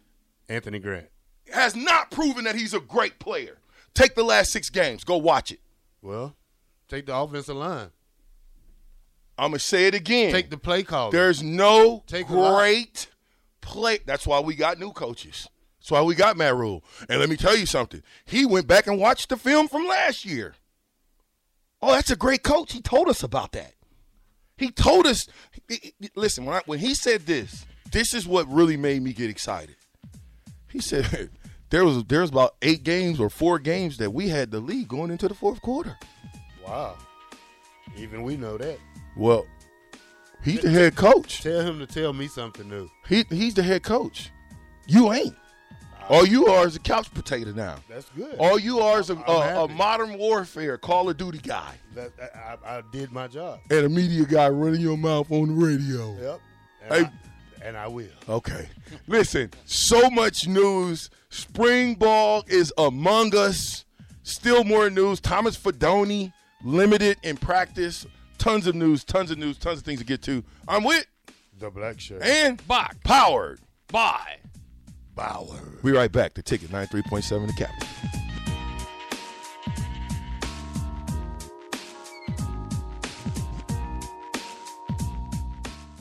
Anthony 0.47 0.79
Grant. 0.79 1.07
Has 1.51 1.75
not 1.75 2.09
proven 2.11 2.45
that 2.45 2.55
he's 2.55 2.73
a 2.73 2.79
great 2.79 3.19
player. 3.19 3.57
Take 3.93 4.15
the 4.15 4.23
last 4.23 4.53
six 4.53 4.69
games. 4.69 5.03
Go 5.03 5.17
watch 5.17 5.51
it. 5.51 5.59
Well, 6.01 6.35
take 6.89 7.05
the 7.05 7.15
offensive 7.15 7.55
line. 7.55 7.91
I'm 9.37 9.51
gonna 9.51 9.59
say 9.59 9.87
it 9.87 9.95
again. 9.95 10.31
Take 10.33 10.49
the 10.49 10.57
play 10.57 10.83
call. 10.83 11.11
There's 11.11 11.41
no 11.41 12.03
Take 12.07 12.27
great 12.27 13.07
play. 13.61 13.99
That's 14.05 14.27
why 14.27 14.41
we 14.41 14.55
got 14.55 14.79
new 14.79 14.91
coaches. 14.91 15.47
That's 15.79 15.91
why 15.91 16.01
we 16.01 16.13
got 16.13 16.35
Matt 16.35 16.55
Rhule. 16.55 16.83
And 17.07 17.19
let 17.19 17.29
me 17.29 17.37
tell 17.37 17.55
you 17.55 17.65
something. 17.65 18.03
He 18.25 18.45
went 18.45 18.67
back 18.67 18.87
and 18.87 18.99
watched 18.99 19.29
the 19.29 19.37
film 19.37 19.69
from 19.69 19.87
last 19.87 20.25
year. 20.25 20.55
Oh, 21.81 21.93
that's 21.93 22.11
a 22.11 22.17
great 22.17 22.43
coach. 22.43 22.73
He 22.73 22.81
told 22.81 23.07
us 23.07 23.23
about 23.23 23.53
that. 23.53 23.73
He 24.57 24.71
told 24.71 25.07
us. 25.07 25.27
Listen, 26.15 26.43
when 26.43 26.57
I, 26.57 26.61
when 26.65 26.79
he 26.79 26.93
said 26.93 27.21
this, 27.21 27.65
this 27.91 28.13
is 28.13 28.27
what 28.27 28.51
really 28.51 28.75
made 28.75 29.01
me 29.01 29.13
get 29.13 29.29
excited. 29.29 29.77
He 30.69 30.79
said 30.79 31.29
there 31.69 31.85
was 31.85 32.03
there 32.03 32.21
was 32.21 32.29
about 32.29 32.55
eight 32.61 32.83
games 32.83 33.21
or 33.21 33.29
four 33.29 33.57
games 33.57 33.97
that 33.97 34.11
we 34.11 34.27
had 34.27 34.51
the 34.51 34.59
lead 34.59 34.89
going 34.89 35.11
into 35.11 35.29
the 35.29 35.33
fourth 35.33 35.61
quarter. 35.61 35.97
Wow. 36.69 36.95
Even 37.97 38.21
we 38.23 38.37
know 38.37 38.57
that. 38.57 38.77
Well, 39.15 39.45
he's 40.43 40.61
the 40.61 40.69
head 40.69 40.95
coach. 40.95 41.41
Tell 41.41 41.61
him 41.61 41.79
to 41.79 41.87
tell 41.87 42.13
me 42.13 42.27
something 42.27 42.69
new. 42.69 42.89
He 43.07 43.25
he's 43.29 43.53
the 43.55 43.63
head 43.63 43.83
coach. 43.83 44.29
You 44.87 45.11
ain't. 45.13 45.35
All 46.07 46.25
you 46.25 46.47
are 46.47 46.65
is 46.65 46.75
a 46.75 46.79
couch 46.79 47.13
potato 47.13 47.51
now. 47.51 47.75
That's 47.87 48.09
good. 48.15 48.35
All 48.39 48.57
you 48.57 48.79
are 48.79 48.99
is 48.99 49.11
a, 49.11 49.15
a, 49.15 49.65
a 49.65 49.67
modern 49.67 50.17
warfare 50.17 50.75
Call 50.79 51.07
of 51.07 51.17
Duty 51.17 51.37
guy 51.37 51.73
That, 51.93 52.17
that- 52.17 52.35
I, 52.65 52.77
I 52.77 52.81
did 52.91 53.11
my 53.11 53.27
job. 53.27 53.59
and 53.69 53.85
a 53.85 53.89
media 53.89 54.25
guy 54.25 54.49
running 54.49 54.81
your 54.81 54.97
mouth 54.97 55.31
on 55.31 55.49
the 55.49 55.53
radio. 55.65 56.15
Yep. 56.19 56.39
And, 56.81 56.93
Hey. 57.05 57.11
I, 57.61 57.67
and 57.67 57.77
I 57.77 57.87
will. 57.87 58.07
Okay. 58.27 58.67
Listen, 59.07 59.51
so 59.65 60.09
much 60.09 60.47
news. 60.47 61.11
Spring 61.29 61.93
ball 61.93 62.43
is 62.47 62.73
among 62.79 63.35
us. 63.35 63.85
Still 64.23 64.63
more 64.63 64.89
news. 64.89 65.19
Thomas 65.19 65.55
Fidone 65.55 66.33
limited 66.63 67.17
in 67.23 67.37
practice. 67.37 68.05
Tons 68.37 68.67
of 68.67 68.75
news, 68.75 69.03
tons 69.03 69.31
of 69.31 69.37
news, 69.37 69.57
tons 69.57 69.79
of 69.79 69.85
things 69.85 69.99
to 69.99 70.05
get 70.05 70.21
to. 70.23 70.43
I'm 70.67 70.83
with 70.83 71.05
The 71.57 71.69
black 71.69 71.99
shirt. 71.99 72.21
and 72.23 72.65
Bach. 72.67 72.95
powered. 73.03 73.59
by 73.91 74.37
Bauer. 75.15 75.59
We 75.81 75.91
right 75.91 76.11
back. 76.11 76.33
The 76.35 76.41
ticket 76.43 76.69
93.7 76.69 77.47
the 77.47 77.53
capital. 77.53 78.28